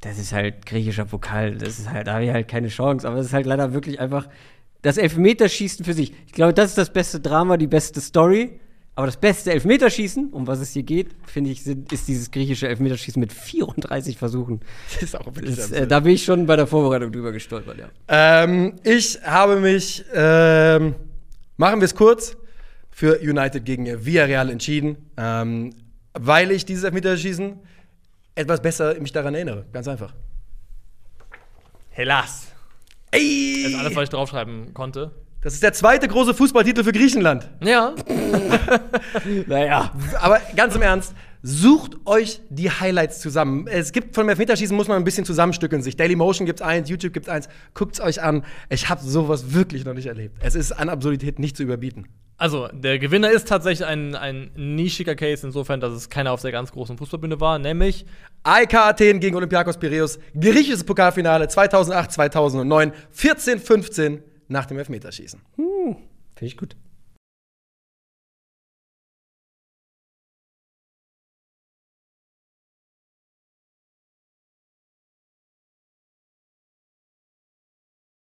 das 0.00 0.18
ist 0.18 0.32
halt 0.32 0.66
griechischer 0.66 1.04
Pokal, 1.04 1.56
das 1.56 1.78
ist 1.78 1.90
halt, 1.90 2.06
da 2.06 2.14
habe 2.14 2.24
ich 2.24 2.30
halt 2.30 2.48
keine 2.48 2.68
Chance. 2.68 3.06
Aber 3.06 3.18
es 3.18 3.26
ist 3.26 3.32
halt 3.32 3.46
leider 3.46 3.72
wirklich 3.72 4.00
einfach 4.00 4.28
das 4.82 4.96
Elfmeterschießen 4.96 5.84
für 5.84 5.94
sich. 5.94 6.12
Ich 6.26 6.32
glaube, 6.32 6.54
das 6.54 6.70
ist 6.70 6.78
das 6.78 6.92
beste 6.92 7.20
Drama, 7.20 7.56
die 7.56 7.66
beste 7.66 8.00
Story. 8.00 8.60
Aber 8.94 9.06
das 9.06 9.16
beste 9.16 9.52
Elfmeterschießen, 9.52 10.30
um 10.30 10.48
was 10.48 10.58
es 10.58 10.72
hier 10.72 10.82
geht, 10.82 11.10
finde 11.24 11.50
ich, 11.50 11.62
sind, 11.62 11.92
ist 11.92 12.08
dieses 12.08 12.32
griechische 12.32 12.66
Elfmeterschießen 12.66 13.20
mit 13.20 13.32
34 13.32 14.18
Versuchen. 14.18 14.60
Das 14.92 15.02
ist 15.02 15.16
auch 15.16 15.26
wirklich 15.26 15.54
Das, 15.54 15.70
äh, 15.70 15.86
da 15.86 16.00
bin 16.00 16.14
ich 16.14 16.24
schon 16.24 16.46
bei 16.46 16.56
der 16.56 16.66
Vorbereitung 16.66 17.12
drüber 17.12 17.30
gestolpert, 17.30 17.78
ja. 17.78 17.90
Ähm, 18.08 18.74
ich 18.82 19.20
habe 19.22 19.60
mich, 19.60 20.04
ähm, 20.12 20.96
machen 21.56 21.80
wir 21.80 21.84
es 21.84 21.94
kurz, 21.94 22.36
für 22.90 23.20
United 23.20 23.64
gegen 23.64 24.04
Villarreal 24.04 24.50
entschieden, 24.50 24.96
ähm, 25.16 25.74
weil 26.14 26.50
ich 26.50 26.64
dieses 26.64 26.82
Elfmeterschießen 26.82 27.60
etwas 28.38 28.62
besser 28.62 28.94
mich 29.00 29.12
daran 29.12 29.34
erinnere. 29.34 29.66
Ganz 29.72 29.88
einfach. 29.88 30.14
Hellas. 31.90 32.46
Ey! 33.10 33.62
Das 33.64 33.72
ist 33.72 33.78
alles, 33.78 33.96
was 33.96 34.04
ich 34.04 34.10
draufschreiben 34.10 34.72
konnte. 34.74 35.10
Das 35.40 35.54
ist 35.54 35.62
der 35.62 35.72
zweite 35.72 36.08
große 36.08 36.34
Fußballtitel 36.34 36.84
für 36.84 36.92
Griechenland. 36.92 37.48
Ja. 37.60 37.94
Naja. 39.46 39.90
Aber 40.20 40.40
ganz 40.54 40.74
im 40.74 40.82
Ernst, 40.82 41.14
sucht 41.42 41.96
euch 42.04 42.40
die 42.50 42.70
Highlights 42.70 43.20
zusammen. 43.20 43.66
Es 43.66 43.92
gibt 43.92 44.14
von 44.14 44.24
dem 44.24 44.30
Elfmeterschießen 44.30 44.76
muss 44.76 44.88
man 44.88 44.96
ein 44.96 45.04
bisschen 45.04 45.24
zusammenstückeln 45.24 45.82
sich. 45.82 45.96
Dailymotion 45.96 46.46
gibt's 46.46 46.62
eins, 46.62 46.88
YouTube 46.88 47.12
gibt's 47.12 47.28
eins. 47.28 47.48
Guckt's 47.74 48.00
euch 48.00 48.22
an. 48.22 48.44
Ich 48.68 48.88
habe 48.88 49.02
sowas 49.02 49.52
wirklich 49.52 49.84
noch 49.84 49.94
nicht 49.94 50.06
erlebt. 50.06 50.36
Es 50.40 50.54
ist 50.54 50.72
an 50.72 50.88
Absurdität 50.88 51.38
nicht 51.38 51.56
zu 51.56 51.62
überbieten. 51.62 52.06
Also, 52.40 52.68
der 52.68 53.00
Gewinner 53.00 53.30
ist 53.32 53.48
tatsächlich 53.48 53.86
ein, 53.86 54.14
ein 54.14 54.52
nischiger 54.54 55.16
Case, 55.16 55.44
insofern, 55.44 55.80
dass 55.80 55.92
es 55.92 56.08
keiner 56.08 56.30
auf 56.30 56.40
der 56.40 56.52
ganz 56.52 56.70
großen 56.70 56.96
Fußballbühne 56.96 57.40
war, 57.40 57.58
nämlich 57.58 58.06
AEK 58.44 58.74
Athen 58.74 59.18
gegen 59.18 59.34
Olympiakos 59.34 59.76
Piräus, 59.76 60.20
griechisches 60.40 60.84
Pokalfinale 60.84 61.48
2008, 61.48 62.12
2009, 62.12 62.92
14-15 63.12 64.20
nach 64.46 64.66
dem 64.66 64.78
Elfmeterschießen. 64.78 65.40
Finde 65.56 65.98
ich 66.42 66.56
gut. 66.56 66.76